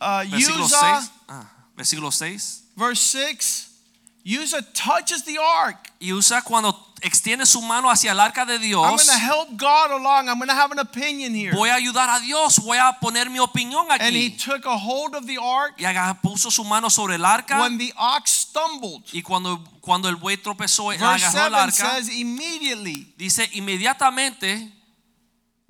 uh, 0.00 0.24
Versículo 0.24 0.64
Uzzah, 0.64 1.00
6. 1.00 1.10
Ah, 1.28 1.50
versículo 1.76 2.12
6. 2.12 2.62
verse 2.76 3.00
6, 3.02 3.68
Uzzah 4.24 4.62
touches 4.74 5.24
the 5.24 5.38
ark. 5.38 5.90
Y 6.00 6.12
Uza 6.12 6.42
cuando 6.44 6.72
extiende 7.02 7.44
su 7.46 7.60
mano 7.62 7.90
hacia 7.90 8.12
el 8.12 8.20
arca 8.20 8.44
de 8.44 8.54
I'm 8.54 8.62
Dios. 8.62 8.86
going 8.86 8.98
to 9.06 9.18
help 9.18 9.48
God 9.56 9.90
along. 9.90 10.28
I'm 10.28 10.38
going 10.38 10.48
to 10.48 10.54
have 10.54 10.72
an 10.72 10.78
opinion 10.78 11.34
here. 11.34 11.52
Voy 11.52 11.68
a 11.68 11.74
ayudar 11.74 12.08
a 12.08 12.20
Dios. 12.20 12.58
Voy 12.58 12.78
a 12.78 12.92
poner 13.00 13.28
mi 13.30 13.38
opinión 13.38 13.86
And 13.90 14.00
he 14.16 14.26
aquí. 14.28 14.36
took 14.44 14.64
a 14.66 14.76
hold 14.76 15.14
of 15.14 15.26
the 15.26 15.36
ark 15.38 15.74
Y 15.78 15.84
puso 16.22 16.50
su 16.50 16.64
mano 16.64 16.88
sobre 16.90 17.16
el 17.16 17.24
arca. 17.24 17.60
when 17.60 17.78
the 17.78 17.92
ox 17.96 18.30
stumbled. 18.30 19.02
Y 19.12 19.22
cuando, 19.22 19.62
cuando 19.80 20.08
el 20.08 20.16
buey 20.16 20.36
tropezó, 20.36 20.86
Verse 20.88 21.04
agarró 21.04 21.64
el 21.64 21.72
7 21.72 21.86
arca. 21.86 21.96
says, 21.96 22.08
immediately 22.08 23.12
Dice 23.16 23.48
inmediatamente 23.52 24.70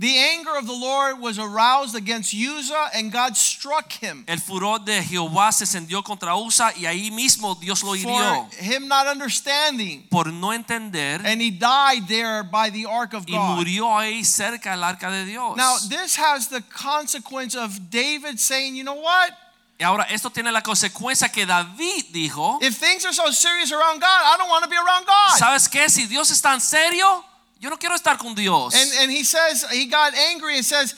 the 0.03 0.19
anger 0.19 0.57
of 0.59 0.67
the 0.67 0.73
Lord 0.73 1.21
was 1.21 1.39
aroused 1.39 1.95
against 1.95 2.35
Uzzah, 2.35 2.91
and 2.93 3.13
God 3.13 3.37
struck 3.37 3.93
him 3.93 4.25
el 4.27 4.39
furor 4.39 4.81
de 4.85 5.01
Jehová 5.03 5.53
se 5.53 5.65
encendió 5.65 6.03
contra 6.03 6.35
Uza 6.37 6.73
y 6.77 6.87
ahí 6.87 7.11
mismo 7.13 7.55
Dios 7.61 7.83
lo 7.85 7.93
hirió. 7.95 8.51
for 8.51 8.63
him 8.65 8.89
not 8.89 9.07
understanding. 9.07 10.07
por 10.11 10.27
no 10.33 10.53
entender 10.53 11.21
And 11.25 11.41
he 11.41 11.51
died 11.53 12.09
there 12.09 12.43
by 12.43 12.71
the 12.71 12.85
ark 12.87 13.15
of 13.15 13.25
y 13.29 13.33
God. 13.37 13.57
murió 13.57 13.97
ahí 13.97 14.25
cerca 14.25 14.73
del 14.73 14.83
arca 14.85 15.11
de 15.11 15.25
Dios. 15.25 15.57
Now, 15.57 15.77
this 15.89 16.17
has 16.17 16.49
the 16.49 16.63
consequence 16.63 17.55
of 17.55 17.91
David 17.91 18.41
saying, 18.41 18.75
you 18.75 18.83
know 18.85 19.01
what? 19.01 19.31
Y 19.79 19.85
ahora 19.85 20.05
esto 20.11 20.31
tiene 20.31 20.53
la 20.53 20.63
consecuencia 20.63 21.29
que 21.31 21.47
David 21.47 22.07
dijo, 22.13 22.59
If 22.61 22.77
things 22.79 23.05
are 23.05 23.13
so 23.15 23.31
serious 23.33 23.73
around 23.73 24.01
God, 24.01 24.07
I 24.07 24.37
don't 24.39 24.49
want 24.49 24.65
to 24.65 24.71
be 24.71 24.77
around 24.77 25.07
God. 25.07 25.39
¿sabes 25.39 25.69
qué? 25.69 25.89
Si 25.89 26.07
Dios 26.07 26.31
está 26.31 26.53
en 26.55 26.61
serio, 26.61 27.25
yo 27.63 27.71
no 27.71 27.77
quiero 27.77 27.95
estar 27.95 28.19
con 28.19 28.35
Dios. 28.35 28.75
And, 28.75 28.91
and 29.03 29.11
he 29.11 29.23
says, 29.23 29.65
he 29.71 29.87
got 29.87 30.13
angry 30.15 30.57
and 30.57 30.65
says, 30.65 30.95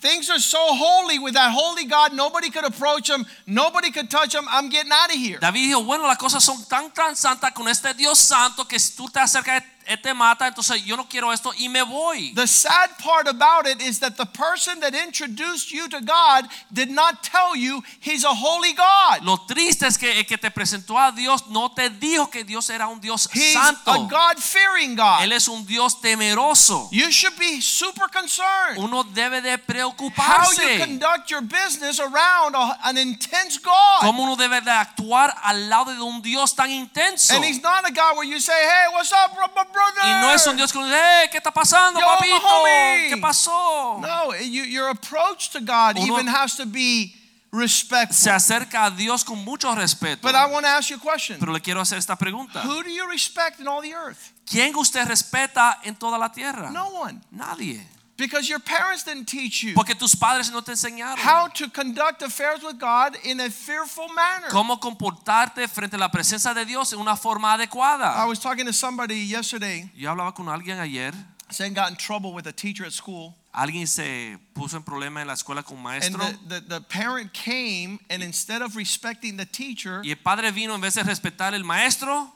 things 0.00 0.30
are 0.30 0.38
so 0.38 0.58
holy 0.60 1.18
with 1.18 1.34
that 1.34 1.50
holy 1.50 1.86
God, 1.86 2.12
nobody 2.12 2.50
could 2.50 2.64
approach 2.64 3.10
him, 3.10 3.26
nobody 3.46 3.90
could 3.90 4.08
touch 4.08 4.32
him. 4.32 4.44
I'm 4.48 4.68
getting 4.68 4.92
out 4.92 5.10
of 5.10 5.16
here. 5.16 5.38
David 5.40 5.72
dijo, 5.72 5.84
bueno, 5.84 6.06
las 6.06 6.16
cosas 6.18 6.44
son 6.44 6.64
tan, 6.68 6.92
tan 6.92 7.16
santas 7.16 7.50
con 7.52 7.66
este 7.66 7.92
Dios 7.94 8.18
santo 8.18 8.64
que 8.64 8.78
si 8.78 8.96
tú 8.96 9.08
te 9.08 9.18
acercas, 9.18 9.64
Él 9.88 10.00
te 10.02 10.12
mata, 10.12 10.46
entonces 10.46 10.84
yo 10.84 10.96
no 10.96 11.08
quiero 11.08 11.32
esto 11.32 11.50
y 11.56 11.68
me 11.68 11.82
voy. 11.82 12.32
The 12.34 12.46
sad 12.46 12.90
part 12.98 13.26
about 13.26 13.66
it 13.66 13.80
is 13.80 13.98
that 14.00 14.16
the 14.16 14.26
person 14.26 14.80
that 14.80 14.94
introduced 14.94 15.72
you 15.72 15.88
to 15.88 16.00
God 16.02 16.46
did 16.70 16.90
not 16.90 17.22
tell 17.22 17.56
you 17.56 17.82
he's 18.00 18.22
a 18.24 18.34
holy 18.34 18.74
God. 18.74 19.22
Lo 19.24 19.38
triste 19.48 19.86
es 19.86 19.96
que 19.96 20.12
el 20.18 20.24
que 20.26 20.36
te 20.36 20.50
presentó 20.50 20.98
a 20.98 21.10
Dios 21.12 21.48
no 21.48 21.70
te 21.70 21.88
dijo 21.88 22.30
que 22.30 22.44
Dios 22.44 22.68
era 22.68 22.86
un 22.86 23.00
Dios 23.00 23.28
He's 23.32 23.54
santo. 23.54 23.90
a 23.92 23.98
God 24.08 24.38
fearing 24.38 24.94
God. 24.94 25.22
Él 25.22 25.32
es 25.32 25.48
un 25.48 25.64
Dios 25.64 26.00
temeroso. 26.02 26.88
You 26.92 27.10
should 27.10 27.38
be 27.38 27.60
super 27.62 28.08
concerned. 28.08 28.76
Uno 28.78 29.04
debe 29.04 29.40
de 29.40 29.56
preocuparse. 29.56 30.60
How 30.62 30.68
you 30.68 30.84
conduct 30.84 31.30
your 31.30 31.40
business 31.40 31.98
around 31.98 32.54
a- 32.54 32.78
an 32.84 32.98
intense 32.98 33.56
God. 33.58 34.00
Cómo 34.02 34.24
uno 34.24 34.36
debe 34.36 34.60
de 34.60 34.70
actuar 34.70 35.34
al 35.42 35.68
lado 35.70 35.94
de 35.94 36.02
un 36.02 36.20
Dios 36.20 36.54
tan 36.54 36.70
intenso. 36.70 37.34
And 37.34 37.44
he's 37.44 37.62
not 37.62 37.86
a 37.88 37.90
God 37.90 38.16
where 38.16 38.28
you 38.28 38.38
say, 38.38 38.52
hey, 38.52 38.92
what's 38.92 39.12
up, 39.12 39.34
bro- 39.34 39.48
bro- 39.48 39.64
brother? 39.78 40.04
Y 40.10 40.20
no 40.20 40.30
es 40.32 40.46
un 40.46 40.56
Dios 40.56 40.72
que 40.72 40.78
dice, 40.78 40.94
hey, 40.94 41.28
¿qué 41.30 41.38
está 41.38 41.50
pasando, 41.52 42.00
Yo, 42.00 42.06
papito? 42.06 42.36
homie. 42.36 43.08
¿Qué 43.10 43.16
pasó? 43.16 43.98
No, 44.00 44.34
you, 44.36 44.64
your 44.64 44.88
approach 44.90 45.50
to 45.50 45.60
God 45.60 45.96
Uno- 45.96 46.14
even 46.18 46.26
has 46.28 46.56
to 46.56 46.66
be 46.66 47.14
respectful. 47.52 48.14
Se 48.16 48.30
acerca 48.30 48.84
a 48.86 48.90
Dios 48.90 49.24
con 49.24 49.42
mucho 49.44 49.74
respeto. 49.74 50.20
But 50.22 50.34
I 50.34 50.46
want 50.50 50.64
to 50.66 50.70
ask 50.70 50.90
you 50.90 50.96
a 50.96 51.00
question. 51.00 51.38
Pero 51.38 51.52
le 51.52 51.60
quiero 51.60 51.80
hacer 51.80 51.98
esta 51.98 52.16
pregunta. 52.16 52.62
Who 52.64 52.82
do 52.82 52.90
you 52.90 53.06
respect 53.08 53.60
in 53.60 53.68
all 53.68 53.80
the 53.80 53.94
earth? 53.94 54.32
¿Quién 54.44 54.74
usted 54.76 55.06
respeta 55.06 55.78
en 55.84 55.94
toda 55.96 56.18
la 56.18 56.30
tierra? 56.30 56.70
No 56.70 56.88
one. 56.88 57.20
Nadie. 57.30 57.86
Because 58.18 58.48
your 58.48 58.58
parents 58.58 59.04
didn't 59.04 59.26
teach 59.26 59.62
you 59.62 59.74
Porque 59.74 59.94
tus 59.94 60.14
padres 60.14 60.50
no 60.50 60.60
te 60.60 60.72
enseñaron 60.72 61.18
how 61.18 61.46
to 61.48 61.70
conduct 61.70 62.22
affairs 62.22 62.62
with 62.62 62.78
God 62.78 63.16
in 63.24 63.40
a 63.40 63.48
fearful 63.48 64.08
manner. 64.08 64.48
cómo 64.50 64.80
comportarte 64.80 65.68
frente 65.68 65.94
a 65.94 65.98
la 65.98 66.10
presencia 66.10 66.52
de 66.52 66.64
Dios 66.66 66.92
en 66.92 66.98
una 66.98 67.16
forma 67.16 67.56
I 67.56 68.26
was 68.26 68.40
talking 68.40 68.66
to 68.66 68.72
somebody 68.72 69.24
yesterday 69.24 69.90
Yo 69.94 70.10
hablaba 70.10 70.34
con 70.34 70.46
alguien 70.46 70.78
ayer 70.80 71.14
saying 71.50 71.74
got 71.74 71.90
in 71.90 71.96
trouble 71.96 72.32
with 72.32 72.46
a 72.46 72.52
teacher 72.52 72.84
at 72.84 72.92
school. 72.92 73.34
Alguien 73.54 73.86
se 73.86 74.36
puso 74.54 74.76
en 74.76 74.82
problema 74.82 75.20
en 75.20 75.26
la 75.26 75.34
escuela 75.34 75.64
con 75.64 75.78
un 75.78 75.86
and 75.86 76.14
the, 76.14 76.38
the, 76.48 76.60
the 76.68 76.80
parent 76.80 77.32
came 77.32 77.98
and 78.10 78.22
instead 78.22 78.62
of 78.62 78.76
respecting 78.76 79.36
the 79.36 79.46
teacher, 79.46 80.02
y 80.04 80.10
el 80.10 80.16
padre 80.16 80.50
vino 80.52 80.74
en 80.74 80.80
vez 80.80 80.94
de 80.94 81.02
respetar 81.02 81.54
al 81.54 81.64
maestro, 81.64 82.30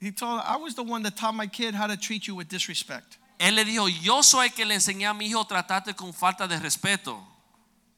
he 0.00 0.10
told 0.10 0.40
I 0.44 0.56
was 0.56 0.74
the 0.74 0.82
one 0.82 1.02
that 1.02 1.16
taught 1.16 1.34
my 1.34 1.46
kid 1.46 1.74
how 1.74 1.86
to 1.86 1.96
treat 1.96 2.26
you 2.26 2.34
with 2.34 2.48
disrespect. 2.48 3.18
Él 3.38 3.56
le 3.56 3.64
dijo, 3.64 3.88
yo 3.88 4.22
soy 4.22 4.48
el 4.48 4.54
que 4.54 4.64
le 4.64 4.74
enseñé 4.74 5.06
a 5.06 5.14
mi 5.14 5.26
hijo 5.26 5.46
tratarte 5.46 5.94
con 5.94 6.14
falta 6.14 6.46
de 6.46 6.58
respeto. 6.58 7.22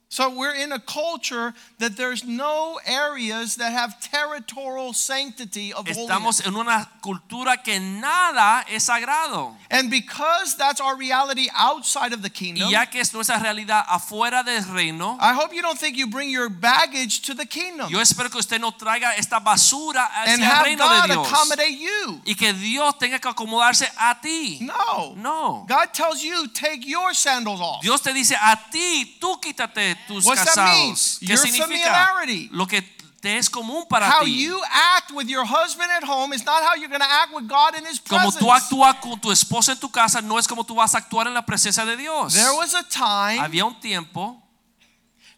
So 0.08 0.30
we're 0.30 0.54
in 0.54 0.70
a 0.70 0.78
culture 0.78 1.52
that 1.78 1.96
there's 1.96 2.24
no 2.24 2.78
areas 2.86 3.56
that 3.56 3.72
have 3.72 4.00
territorial 4.00 4.92
sanctity 4.92 5.72
of 5.72 5.86
holiness. 5.88 6.06
Estamos 6.08 6.46
en 6.46 6.54
una 6.54 6.88
cultura 7.02 7.62
que 7.62 7.80
nada 7.80 8.64
es 8.70 8.84
sagrado. 8.84 9.56
And 9.68 9.90
because 9.90 10.56
that's 10.56 10.80
our 10.80 10.96
reality 10.96 11.48
outside 11.52 12.12
of 12.12 12.22
the 12.22 12.30
kingdom. 12.30 12.68
Y 12.68 12.70
ya 12.70 12.86
que 12.86 13.00
es 13.00 13.12
nuestra 13.12 13.40
realidad 13.40 13.84
afuera 13.88 14.44
del 14.44 14.62
reino, 14.72 15.18
I 15.20 15.34
hope 15.34 15.52
you 15.52 15.60
don't 15.60 15.78
think 15.78 15.96
you 15.96 16.06
bring 16.06 16.30
your 16.30 16.48
baggage 16.48 17.22
to 17.22 17.34
the 17.34 17.44
kingdom 17.44 17.90
yo 17.90 17.98
espero 18.00 18.30
que 18.30 18.38
usted 18.38 18.60
no 18.60 18.70
traiga 18.72 19.16
esta 19.18 19.40
basura 19.40 20.08
and 20.24 20.40
hacia 20.40 20.44
el 20.44 20.52
have 20.52 20.64
reino 20.66 20.84
de 20.88 21.00
God 21.00 21.06
Dios. 21.08 21.26
accommodate 21.32 21.78
you. 21.78 22.20
Y 22.24 22.34
que 22.34 22.52
Dios 22.52 22.96
tenga 22.98 23.18
que 23.18 23.28
acomodarse 23.28 23.88
a 23.98 24.16
ti. 24.22 24.60
No. 24.60 25.14
No. 25.16 25.66
God 25.68 25.92
tells 25.92 26.22
you 26.22 26.46
take 26.54 26.86
your 26.86 27.12
sandals 27.12 27.60
off. 27.60 27.82
Dios 27.82 28.00
te 28.02 28.12
dice 28.12 28.36
a 28.40 28.56
ti, 28.70 29.16
tú 29.20 29.40
quítate 29.40 29.95
tus 30.06 30.24
What's 30.24 30.44
casados. 30.44 31.16
¿Qué 31.20 31.26
Your 31.26 31.38
significa? 31.38 31.66
familiarity. 31.66 32.48
Lo 32.52 32.66
que 32.66 32.82
te 33.20 33.38
es 33.38 33.48
común 33.50 33.86
para 33.88 34.08
How 34.08 34.24
ti. 34.24 34.44
you 34.44 34.60
act 34.96 35.10
with 35.12 35.26
your 35.26 35.44
husband 35.44 35.90
at 35.90 36.04
home 36.04 36.32
is 36.34 36.44
not 36.44 36.62
how 36.62 36.74
you're 36.76 36.88
going 36.88 37.00
to 37.00 37.10
act 37.10 37.32
with 37.34 37.48
God 37.48 37.74
in 37.76 37.84
His 37.86 37.98
Como 38.00 38.30
presence. 38.30 38.38
tú 38.38 38.52
actúas 38.52 38.94
con 39.00 39.18
tu 39.20 39.30
esposa 39.32 39.72
en 39.72 39.78
tu 39.80 39.90
casa, 39.90 40.20
no 40.22 40.38
es 40.38 40.46
como 40.46 40.64
tú 40.64 40.74
vas 40.74 40.94
a 40.94 40.98
actuar 40.98 41.26
en 41.26 41.34
la 41.34 41.42
presencia 41.44 41.84
de 41.84 41.96
Dios. 41.96 42.34
There 42.34 42.52
was 42.56 42.74
a 42.74 42.82
time 42.84 43.40
Había 43.40 43.64
un 43.64 43.80
tiempo, 43.80 44.42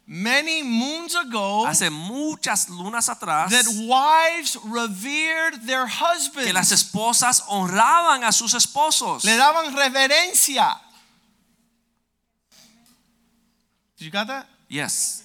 many 0.06 0.62
moons 0.62 1.14
ago 1.14 1.66
hace 1.66 1.88
muchas 1.90 2.68
lunas 2.68 3.08
atrás, 3.08 3.50
that 3.50 3.66
wives 3.86 4.56
revered 4.64 5.60
their 5.66 5.86
que 5.86 6.52
las 6.52 6.70
husbands. 6.70 6.72
esposas 6.72 7.44
honraban 7.48 8.24
a 8.24 8.32
sus 8.32 8.54
esposos. 8.54 9.24
Le 9.24 9.36
daban 9.36 9.74
reverencia. 9.74 10.78
Did 13.98 14.04
you 14.04 14.10
got 14.12 14.28
that? 14.28 14.46
Yes. 14.68 15.24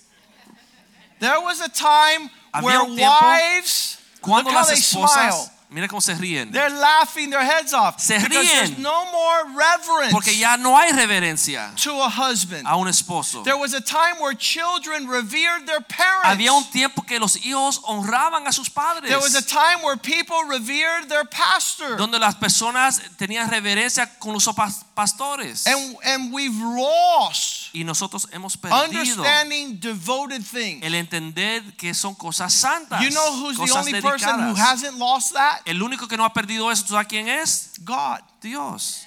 There 1.19 1.39
was 1.39 1.61
a 1.61 1.69
time 1.69 2.29
Había 2.53 2.63
where 2.63 2.81
un 2.81 2.95
tiempo 2.95 3.25
wives, 3.25 3.97
look 4.25 4.47
how 4.47 4.53
las 4.55 4.67
they 4.69 4.75
esposas, 4.75 5.13
smile. 5.13 5.52
Mira 5.73 5.87
cómo 5.87 5.99
se 6.01 6.13
ríen. 6.15 6.51
They're 6.51 6.69
laughing 6.69 7.29
their 7.29 7.43
heads 7.43 7.73
off 7.73 7.99
Se 7.99 8.17
because 8.19 8.29
ríen. 8.45 8.47
there's 8.67 8.77
no 8.77 9.05
more 9.11 9.43
reverence 9.55 10.11
Porque 10.11 10.37
ya 10.37 10.55
no 10.57 10.77
hay 10.77 10.91
reverencia 10.91 11.73
to 11.83 11.91
a 12.01 12.09
husband. 12.09 12.65
a 12.67 12.75
un 12.77 12.87
esposo. 12.87 13.43
There 13.43 13.57
was 13.57 13.73
a 13.73 13.81
time 13.81 14.19
where 14.21 14.33
children 14.37 15.07
revered 15.07 15.65
their 15.65 15.81
parents. 15.81 16.25
Había 16.29 16.53
un 16.53 16.63
tiempo 16.71 17.01
que 17.01 17.19
los 17.19 17.35
hijos 17.45 17.81
honraban 17.83 18.47
a 18.47 18.51
sus 18.51 18.69
padres. 18.69 19.09
There 19.09 19.19
was 19.19 19.35
a 19.35 19.41
time 19.41 19.81
where 19.83 19.97
people 19.97 20.37
revered 20.47 21.09
their 21.09 21.25
pastor. 21.25 21.97
donde 21.97 22.19
las 22.19 22.35
personas 22.35 23.01
tenían 23.17 23.49
reverencia 23.49 24.07
con 24.19 24.33
los 24.33 24.45
pas- 24.47 24.83
pastores. 24.95 25.65
And, 25.67 25.97
and 26.03 26.33
we've 26.33 26.53
lost 26.61 27.73
y 27.73 27.83
nosotros 27.83 28.27
hemos 28.31 28.55
perdido 28.55 28.83
understanding 28.83 29.79
devoted 29.79 30.43
things. 30.45 30.83
el 30.83 30.93
entender 30.93 31.63
que 31.77 31.93
son 31.93 32.13
cosas 32.15 32.53
santas, 32.53 33.01
You 33.01 33.09
know 33.09 33.31
who's 33.37 33.57
the 33.57 33.71
only 33.77 33.99
person 34.01 34.39
who 34.39 34.55
hasn't 34.55 34.97
lost 34.97 35.33
that? 35.33 35.61
El 35.65 35.81
único 35.81 36.07
que 36.07 36.17
no 36.17 36.25
ha 36.25 36.33
perdido 36.33 36.71
eso, 36.71 36.83
¿tú 36.83 36.93
sabes 36.93 37.07
quién 37.07 37.27
es? 37.27 37.73
God. 37.83 38.19
Dios. 38.41 39.05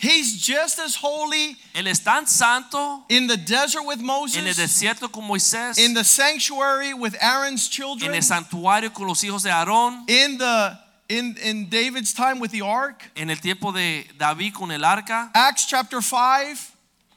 He's 0.00 0.36
just 0.36 0.78
as 0.80 0.96
holy 0.96 1.56
Él 1.72 1.86
es 1.86 2.00
tan 2.00 2.26
santo 2.26 3.04
in 3.08 3.26
the 3.26 3.36
desert 3.36 3.84
with 3.86 4.00
Moses, 4.00 4.36
en 4.36 4.46
el 4.46 4.54
desierto 4.54 5.10
con 5.10 5.24
Moisés, 5.24 5.78
in 5.78 5.94
the 5.94 6.04
sanctuary 6.04 6.92
with 6.92 7.14
Aaron's 7.20 7.68
children, 7.68 8.10
en 8.10 8.16
el 8.16 8.22
santuario 8.22 8.92
con 8.92 9.06
los 9.06 9.22
hijos 9.22 9.42
de 9.42 9.50
Aarón, 9.50 10.04
in 10.08 10.36
the 10.36 10.78
in 11.08 11.36
in 11.42 11.70
David's 11.70 12.12
time 12.12 12.38
with 12.38 12.50
the 12.50 12.60
ark. 12.60 13.10
en 13.16 13.30
el 13.30 13.40
tiempo 13.40 13.72
de 13.72 14.06
David 14.18 14.52
con 14.52 14.70
el 14.72 14.84
arca. 14.84 15.30
Acts 15.32 15.66
chapter 15.66 16.02
5 16.02 16.73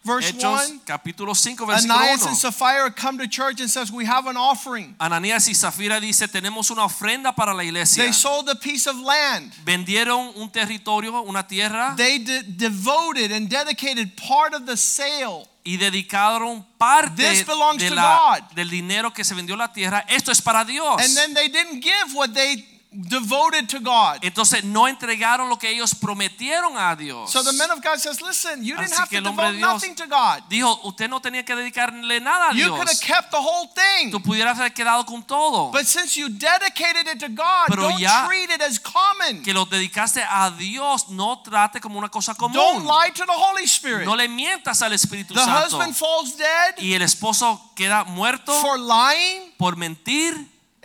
verse 0.08 0.30
Hechos 0.30 0.70
1. 0.70 0.80
capítulo 0.86 1.36
5 1.36 1.66
versículo 1.66 1.94
Ananias 1.94 2.22
1. 2.22 2.28
and 2.30 2.38
Sapphira 2.38 2.92
come 2.96 3.18
to 3.18 3.28
church 3.28 3.60
and 3.60 3.70
says 3.70 3.92
we 3.92 4.06
have 4.06 4.28
an 4.30 4.38
offering. 4.38 4.96
Ananías 5.00 5.48
y 5.48 5.54
Zafira 5.54 6.00
dice, 6.00 6.28
tenemos 6.28 6.72
una 6.72 6.86
ofrenda 6.86 7.36
para 7.36 7.54
la 7.54 7.64
iglesia. 7.64 8.04
They 8.04 8.14
sold 8.14 8.50
a 8.50 8.56
piece 8.56 8.88
of 8.88 8.96
land. 8.98 9.54
Vendieron 9.66 10.32
un 10.36 10.50
territorio, 10.50 11.22
una 11.22 11.46
tierra. 11.46 11.94
They 11.98 12.20
de- 12.20 12.44
devoted 12.44 13.32
and 13.32 13.50
dedicated 13.50 14.16
part 14.16 14.54
of 14.54 14.66
the 14.66 14.78
sale. 14.78 15.48
y 15.64 15.76
dedicaron 15.76 16.66
parte 16.78 17.24
de 17.24 17.90
la- 17.90 18.40
del 18.56 18.70
dinero 18.70 19.12
que 19.12 19.26
se 19.26 19.36
vendió 19.36 19.58
la 19.58 19.74
tierra. 19.74 20.06
Esto 20.08 20.32
es 20.32 20.42
para 20.42 20.64
Dios. 20.64 21.02
And 21.02 21.14
then 21.14 21.34
they 21.34 21.50
didn't 21.50 21.84
give 21.84 22.16
what 22.16 22.30
they 22.34 22.66
devoted 22.92 23.68
to 23.70 23.80
God. 23.80 24.20
Entonces 24.24 24.64
no 24.64 24.88
entregaron 24.88 25.50
lo 25.50 25.58
que 25.58 25.70
ellos 25.70 25.94
prometieron 25.94 26.78
a 26.78 26.96
Dios. 26.96 27.32
So 27.32 27.44
the 27.44 27.52
man 27.54 27.70
of 27.72 27.82
God 27.84 27.98
says, 28.00 28.22
listen, 28.22 28.64
you 28.64 28.76
didn't 28.76 28.92
Así 28.94 28.98
have 28.98 29.10
to 29.10 29.22
devote 29.22 29.52
Dios 29.52 29.62
nothing 29.62 29.96
to 29.96 30.08
God. 30.08 30.44
Dijo, 30.50 30.80
usted 30.84 31.10
no 31.10 31.20
tenía 31.20 31.44
que 31.46 31.56
dedicarle 31.56 32.20
nada 32.22 32.52
a 32.52 32.54
Dios. 32.54 32.68
You 32.68 32.76
could 32.76 32.88
have 32.88 33.00
kept 33.02 33.32
the 33.32 33.38
whole 33.38 33.70
thing. 33.76 34.12
Tú 34.12 34.22
pudieras 34.22 34.58
haber 34.58 34.74
quedado 34.74 35.06
con 35.06 35.22
todo. 35.24 35.72
But 35.72 35.86
since 35.86 36.18
you 36.18 36.30
dedicated 36.30 37.08
it 37.08 37.20
to 37.20 37.30
God, 37.30 37.68
Pero 37.68 37.84
don't 37.90 38.00
ya 38.00 38.26
treat 38.28 38.50
it 38.50 38.62
as 38.62 38.80
common. 38.80 39.44
que 39.44 39.54
lo 39.54 39.66
dedicaste 39.66 40.24
a 40.28 40.50
Dios, 40.52 41.10
no 41.10 41.42
trate 41.44 41.82
como 41.82 42.00
una 42.00 42.10
cosa 42.10 42.34
Don't 42.34 42.54
común. 42.54 42.86
lie 42.86 43.12
to 43.12 43.26
the 43.26 43.34
Holy 43.34 43.66
Spirit. 43.66 44.06
No 44.06 44.16
le 44.16 44.28
mientas 44.28 44.82
al 44.82 44.94
Espíritu 44.94 45.34
The 45.34 45.42
Santo. 45.42 45.66
husband 45.78 45.96
falls 45.96 46.36
dead 46.38 46.76
Y 46.80 46.94
el 46.94 47.02
esposo 47.02 47.62
queda 47.76 48.06
muerto 48.06 48.54
for 48.62 48.80
lying, 48.80 49.54
por 49.58 49.76
mentir 49.76 50.34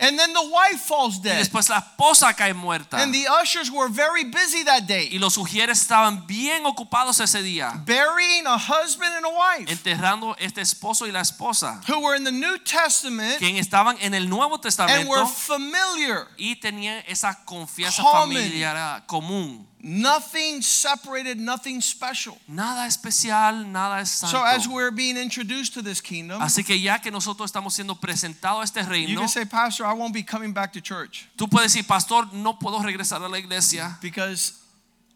and 0.03 0.17
then 0.19 0.33
the 0.33 0.41
wife 0.49 0.79
falls 0.85 1.19
dead. 1.21 1.35
y 1.35 1.39
después 1.39 1.69
la 1.69 1.79
esposa 1.79 2.33
cae 2.35 2.53
muerta. 2.53 2.97
And 3.01 3.13
the 3.13 3.25
ushers 3.41 3.71
were 3.71 3.89
very 3.89 4.23
busy 4.25 4.63
that 4.65 4.83
day. 4.87 5.09
Y 5.11 5.17
los 5.19 5.37
ujieres 5.37 5.81
estaban 5.81 6.25
bien 6.27 6.65
ocupados 6.65 7.19
ese 7.19 7.41
día. 7.41 7.83
burying 7.85 8.45
a 8.45 8.57
husband 8.57 9.13
and 9.15 9.25
a 9.25 9.29
wife 9.29 9.71
enterrando 9.71 10.35
este 10.39 10.61
esposo 10.61 11.05
y 11.07 11.11
la 11.11 11.21
esposa, 11.21 11.81
who 11.87 11.99
were 11.99 12.15
in 12.15 12.23
the 12.23 12.31
New 12.31 12.57
Testament 12.59 13.37
quien 13.39 13.57
estaban 13.57 13.97
en 14.01 14.13
el 14.13 14.27
Nuevo 14.29 14.59
Testamento. 14.59 14.99
and 14.99 15.09
were 15.09 15.25
familiar. 15.25 16.27
y 16.37 16.55
tenían 16.57 17.03
esa 17.07 17.43
confianza 17.45 18.01
Common. 18.01 18.35
familiar 18.37 19.03
común. 19.07 19.67
Nothing 19.85 20.61
separated, 20.61 21.37
nothing 21.39 21.81
special. 21.81 22.37
Nada 22.47 22.87
especial, 22.87 23.65
nada 23.65 23.99
es 24.01 24.11
santo. 24.11 24.37
So 24.37 24.43
as 24.45 24.65
we're 24.65 24.91
being 24.91 25.17
introduced 25.17 25.73
to 25.73 25.81
this 25.81 25.99
kingdom, 25.99 26.41
Así 26.41 26.63
que 26.63 26.79
ya 26.79 26.99
que 26.99 27.11
nosotros 27.11 27.51
estamos 27.51 27.73
siendo 27.73 27.99
presentados 27.99 28.61
a 28.61 28.63
este 28.63 28.89
reino, 28.89 29.09
you 29.09 29.19
can 29.19 29.27
say, 29.27 29.43
Pastor, 29.43 29.85
I 29.85 29.93
won't 29.93 30.13
be 30.13 30.23
coming 30.23 30.53
back 30.53 30.71
to 30.73 30.81
church 30.81 31.27
tú 31.35 31.49
puedes 31.49 31.73
decir, 31.73 31.85
pastor, 31.85 32.27
no 32.31 32.57
puedo 32.57 32.81
regresar 32.81 33.21
a 33.21 33.27
la 33.27 33.37
iglesia 33.37 33.97
because 34.01 34.62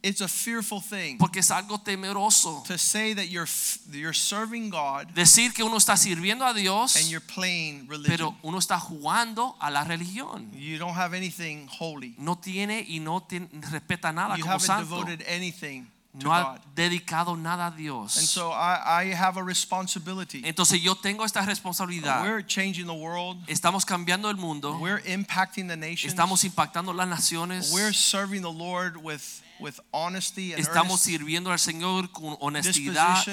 it's 0.04 0.22
a 0.22 0.28
fearful 0.28 0.80
thing 0.82 1.18
porque 1.18 1.40
es 1.40 1.50
algo 1.52 1.80
temeroso. 1.82 2.64
to 2.66 2.78
say 2.78 3.14
that 3.14 3.30
you're 3.30 3.48
you're 3.92 4.14
serving 4.14 4.70
God 4.70 5.08
Decir 5.14 5.54
que 5.54 5.64
uno 5.64 5.78
está 5.78 5.98
sirviendo 5.98 6.46
a 6.46 6.54
Dios, 6.54 6.96
and 6.96 7.08
you're 7.10 7.20
playing 7.26 7.88
religion. 7.88 8.16
pero 8.18 8.36
uno 8.44 8.60
está 8.60 8.80
jugando 8.80 9.56
a 9.60 9.70
la 9.72 9.84
religión. 9.84 10.52
You 10.54 10.78
don't 10.78 10.96
have 10.96 11.14
anything 11.16 11.68
holy. 11.68 12.16
No 12.18 12.36
tiene 12.36 12.86
y 12.88 13.00
no 13.00 13.22
tiene- 13.22 13.50
respeta 13.72 14.12
nada 14.14 14.36
You 14.38 14.44
como 14.44 14.54
haven't 14.56 14.66
santo. 14.68 14.84
devoted 14.96 15.24
anything 15.28 15.88
to 16.20 16.26
No 16.28 16.32
ha 16.34 16.60
dedicado 16.76 17.36
nada 17.38 17.68
a 17.68 17.72
Dios. 17.72 18.18
And 18.18 18.26
so 18.28 18.52
I, 18.52 19.04
I 19.10 19.14
have 19.14 19.38
a 19.38 19.44
responsibility. 19.44 20.42
Entonces 20.46 20.82
yo 20.82 20.96
tengo 20.96 21.24
esta 21.26 21.42
responsabilidad. 21.42 22.24
We're 22.24 22.42
changing 22.46 22.86
the 22.88 22.94
world. 22.94 23.38
Estamos 23.48 23.86
cambiando 23.86 24.30
el 24.30 24.38
mundo. 24.38 24.78
We're 24.80 25.02
impacting 25.06 25.68
the 25.68 25.76
nations. 25.78 26.14
Estamos 26.14 26.44
impactando 26.44 26.94
las 26.94 27.08
naciones. 27.08 27.72
We're 27.72 27.94
serving 27.94 28.42
the 28.42 28.52
Lord 28.52 28.98
with, 28.98 29.22
with 29.60 29.80
honesty 29.93 30.54
and 30.54 30.62
Estamos 30.62 31.00
sirviendo 31.02 31.52
al 31.52 31.58
Señor 31.60 32.12
con 32.12 32.38
honestidad. 32.39 33.26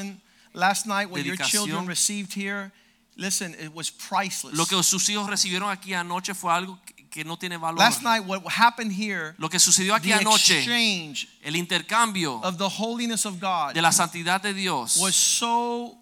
Last 0.52 0.86
night 0.86 1.10
when 1.10 1.24
your 1.24 1.36
children 1.36 1.86
received 1.86 2.32
here, 2.32 2.70
listen, 3.16 3.54
it 3.54 3.74
was 3.74 3.90
priceless. 3.90 4.56
Lo 4.56 4.66
que 4.66 4.80
sus 4.82 5.08
hijos 5.08 5.28
recibieron 5.28 5.68
aquí 5.70 5.94
anoche 5.94 6.34
fue 6.34 6.52
algo 6.52 6.78
que- 7.10 7.24
no 7.24 7.36
tiene 7.36 7.56
valor. 7.56 7.78
Last 7.78 8.02
night 8.02 8.24
what 8.24 8.42
happened 8.48 8.92
here, 8.92 9.34
Lo 9.38 9.48
que 9.48 9.58
sucedió 9.60 9.94
aquí 9.94 10.08
the 10.08 10.14
anoche, 10.14 10.58
exchange 10.58 11.28
el 11.44 11.54
intercambio 11.54 12.40
of 12.42 12.58
the 12.58 12.68
holiness 12.68 13.24
of 13.24 13.38
God 13.40 13.74
de 13.74 13.80
la 13.82 13.90
santidad 13.92 14.42
de 14.42 14.52
Dios 14.52 14.96
was 14.96 15.14
so 15.14 15.96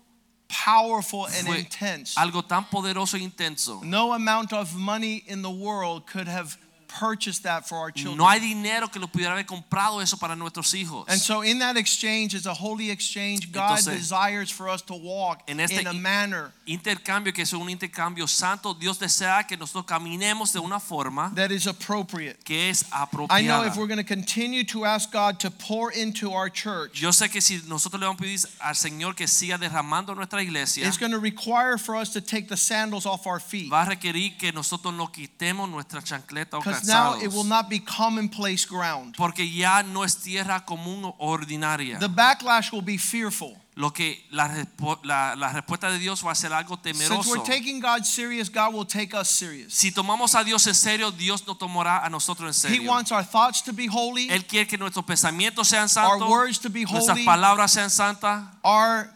powerful 0.48 1.26
and 1.26 1.48
intense. 1.48 2.14
algo 2.16 2.42
tan 2.46 2.64
poderoso 2.64 3.16
e 3.16 3.22
intenso 3.22 3.82
No 3.84 4.12
amount 4.14 4.52
of 4.52 4.74
money 4.74 5.22
in 5.26 5.42
the 5.42 5.50
world 5.50 6.06
could 6.06 6.28
have 6.28 6.56
purchased 6.98 7.44
that 7.44 7.66
for 7.66 7.76
our 7.78 7.90
children. 7.90 8.18
No 8.18 8.26
hay 8.26 8.40
dinero 8.40 8.88
que 8.88 9.00
lo 9.00 9.06
pudiera 9.08 9.32
haber 9.32 9.46
comprado 9.46 10.00
eso 10.02 10.16
para 10.16 10.36
nuestros 10.36 10.72
hijos. 10.74 11.04
And 11.08 11.20
so, 11.20 11.42
in 11.42 11.58
that 11.60 11.76
exchange, 11.76 12.34
is 12.34 12.46
a 12.46 12.54
holy 12.54 12.90
exchange. 12.90 13.50
God 13.52 13.78
Entonces, 13.78 13.96
desires 13.96 14.50
for 14.50 14.68
us 14.68 14.82
to 14.82 14.94
walk 14.94 15.42
en 15.48 15.60
este 15.60 15.80
in 15.80 15.86
a 15.86 15.92
manner 15.92 16.52
intercambio 16.66 17.32
que 17.32 17.42
es 17.42 17.52
un 17.52 17.68
intercambio 17.68 18.26
santo, 18.28 18.74
Dios 18.74 18.98
desea 18.98 19.44
que 19.46 19.56
nosotros 19.56 19.84
caminemos 19.84 20.52
de 20.52 20.60
una 20.60 20.78
forma 20.78 21.32
that 21.34 21.50
is 21.50 21.66
appropriate. 21.66 22.42
que 22.44 22.70
es 22.70 22.84
apropiada. 22.90 23.40
I 23.40 23.42
know 23.42 23.64
if 23.64 23.76
we're 23.76 23.86
going 23.86 23.98
to 23.98 24.04
continue 24.04 24.64
to 24.64 24.84
ask 24.84 25.10
God 25.10 25.40
to 25.40 25.50
pour 25.50 25.92
into 25.92 26.32
our 26.32 26.48
church, 26.48 27.00
Yo 27.00 27.10
sé 27.10 27.30
que 27.30 27.40
si 27.40 27.60
nosotros 27.66 28.00
le 28.00 28.06
vamos 28.06 28.20
a 28.20 28.22
pedir 28.22 28.38
al 28.60 28.74
Señor 28.74 29.16
que 29.16 29.26
siga 29.26 29.58
derramando 29.58 30.14
nuestra 30.14 30.42
iglesia, 30.42 30.86
it's 30.86 30.98
going 30.98 31.12
to 31.12 31.18
require 31.18 31.76
for 31.78 31.96
us 31.96 32.10
to 32.10 32.20
take 32.20 32.48
the 32.48 32.56
sandals 32.56 33.06
off 33.06 33.26
our 33.26 33.40
feet. 33.40 33.70
va 33.70 33.82
a 33.82 33.86
requerir 33.86 34.36
que 34.38 34.52
nosotros 34.52 34.94
nos 34.94 35.10
quitemos 35.10 35.68
nuestra 35.68 36.00
chancleta 36.02 36.58
o 36.58 36.62
Because 36.82 36.88
now 36.88 37.20
it 37.22 37.32
will 37.32 37.44
not 37.44 37.68
be 37.68 37.78
commonplace 37.78 38.66
ground. 38.66 39.16
Porque 39.16 39.46
ya 39.46 39.82
no 39.82 40.02
es 40.02 40.16
tierra 40.16 40.64
común 40.66 41.12
ordinaria. 41.18 41.98
The 41.98 42.08
backlash 42.08 42.72
will 42.72 42.82
be 42.82 42.98
fearful. 42.98 43.56
Lo 43.74 43.90
que 43.90 44.22
la, 44.30 44.66
la, 45.02 45.34
la 45.34 45.48
respuesta 45.48 45.90
de 45.90 45.98
Dios 45.98 46.22
va 46.22 46.32
a 46.32 46.34
ser 46.34 46.52
algo 46.52 46.76
temeroso. 46.76 47.22
Since 47.22 47.28
we're 47.28 47.44
taking 47.44 47.80
God 47.80 48.04
serious, 48.04 48.50
God 48.50 48.74
will 48.74 48.84
take 48.84 49.14
us 49.14 49.30
serious. 49.30 49.72
Si 49.72 49.90
tomamos 49.90 50.34
a 50.34 50.44
Dios 50.44 50.66
en 50.66 50.74
serio, 50.74 51.10
Dios 51.10 51.46
nos 51.46 51.56
tomará 51.56 52.04
a 52.04 52.10
nosotros 52.10 52.48
en 52.48 52.52
serio. 52.52 52.82
He 52.82 52.86
wants 52.86 53.10
our 53.12 53.24
thoughts 53.24 53.62
to 53.62 53.72
be 53.72 53.86
holy, 53.86 54.28
Él 54.28 54.46
quiere 54.46 54.66
que 54.66 54.76
nuestros 54.76 55.06
pensamientos 55.06 55.68
sean 55.68 55.88
santos. 55.88 56.20
our 56.20 56.30
words 56.30 56.58
to 56.58 56.68
be 56.68 56.82
holy. 56.82 56.98
nuestras 56.98 57.24
palabras 57.24 57.72
sean 57.72 57.88
santas, 57.88 58.44
our 58.62 59.08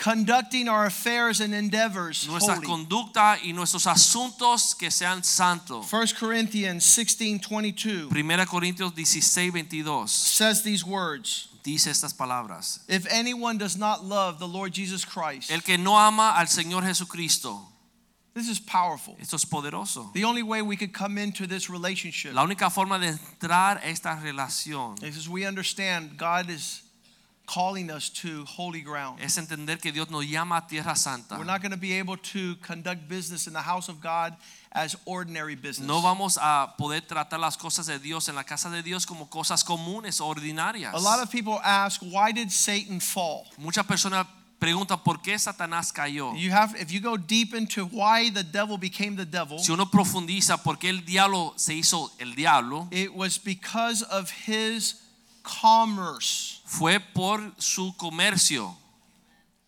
conducting 0.00 0.66
our 0.66 0.86
affairs 0.86 1.40
and 1.40 1.54
endeavors 1.54 2.26
nuestra 2.26 2.54
holy. 2.54 2.66
conducta 2.66 3.36
y 3.44 3.52
nuestros 3.52 3.86
asuntos 3.86 4.74
que 4.74 4.90
sean 4.90 5.22
santos. 5.22 5.86
1 5.92 6.14
Corinthians 6.18 6.84
16:22 6.84 8.10
1 8.10 8.46
Corintios 8.46 8.94
16, 8.94 9.52
22 9.52 10.08
says 10.08 10.62
these 10.62 10.84
words. 10.84 11.48
dice 11.62 11.88
estas 11.88 12.14
palabras. 12.14 12.80
If 12.88 13.06
anyone 13.10 13.58
does 13.58 13.76
not 13.76 14.02
love 14.02 14.38
the 14.38 14.48
Lord 14.48 14.72
Jesus 14.72 15.04
Christ, 15.04 15.50
El 15.50 15.60
que 15.60 15.76
no 15.76 15.94
ama 15.98 16.32
al 16.34 16.46
Señor 16.46 16.82
Jesucristo, 16.82 17.60
this 18.32 18.48
is 18.48 18.58
powerful. 18.58 19.16
esto 19.20 19.36
es 19.36 19.44
poderoso. 19.44 20.10
The 20.14 20.24
only 20.24 20.42
way 20.42 20.62
we 20.62 20.76
could 20.76 20.94
come 20.94 21.18
into 21.18 21.46
this 21.46 21.68
relationship 21.68 22.32
La 22.32 22.42
única 22.42 22.70
forma 22.70 22.98
de 22.98 23.08
entrar 23.08 23.76
a 23.82 23.88
esta 23.90 24.18
relación 24.22 25.02
is 25.02 25.18
as 25.18 25.28
we 25.28 25.44
understand 25.44 26.16
God 26.16 26.48
is 26.48 26.80
calling 27.52 27.90
us 27.90 28.08
to 28.10 28.44
holy 28.44 28.80
ground. 28.80 29.20
es 29.20 29.36
entender 29.36 29.78
que 29.80 29.92
Dios 29.92 30.08
nos 30.10 30.24
llama 30.24 30.58
a 30.58 30.66
tierra 30.66 30.94
santa. 30.94 31.36
We're 31.36 31.44
not 31.44 31.60
going 31.60 31.72
to 31.72 31.78
be 31.78 31.98
able 31.98 32.16
to 32.16 32.56
conduct 32.62 33.08
business 33.08 33.46
in 33.46 33.52
the 33.52 33.62
house 33.62 33.88
of 33.88 34.00
God 34.00 34.36
as 34.72 34.96
ordinary 35.04 35.56
business. 35.56 35.86
No 35.86 36.00
vamos 36.00 36.38
a 36.40 36.74
poder 36.78 37.00
tratar 37.00 37.40
las 37.40 37.56
cosas 37.56 37.86
de 37.86 37.98
Dios 37.98 38.28
en 38.28 38.36
la 38.36 38.44
casa 38.44 38.70
de 38.70 38.82
Dios 38.82 39.04
como 39.04 39.26
cosas 39.26 39.64
comunes, 39.64 40.20
ordinarias. 40.20 40.94
A 40.94 40.98
lot 40.98 41.20
of 41.20 41.30
people 41.30 41.60
ask, 41.64 42.00
why 42.02 42.32
did 42.32 42.50
Satan 42.50 43.00
fall? 43.00 43.46
Muchas 43.58 43.84
personas 43.84 44.26
preguntan 44.60 45.02
por 45.02 45.20
qué 45.20 45.36
Satanás 45.38 45.92
cayó. 45.92 46.36
You 46.36 46.52
have, 46.52 46.76
if 46.76 46.92
you 46.92 47.00
go 47.00 47.16
deep 47.16 47.54
into 47.54 47.86
why 47.86 48.30
the 48.30 48.44
devil 48.44 48.78
became 48.78 49.16
the 49.16 49.24
devil, 49.24 49.58
Si 49.58 49.72
uno 49.72 49.86
profundiza 49.86 50.62
por 50.62 50.76
qué 50.76 50.90
el 50.90 51.04
diablo 51.04 51.54
se 51.56 51.74
hizo 51.74 52.10
el 52.20 52.34
diablo, 52.34 52.86
it 52.92 53.12
was 53.12 53.38
because 53.38 54.02
of 54.02 54.30
his 54.30 55.00
commerce. 55.42 56.59
Fue 56.70 57.00
por 57.00 57.52
su 57.58 57.96
comercio. 57.96 58.76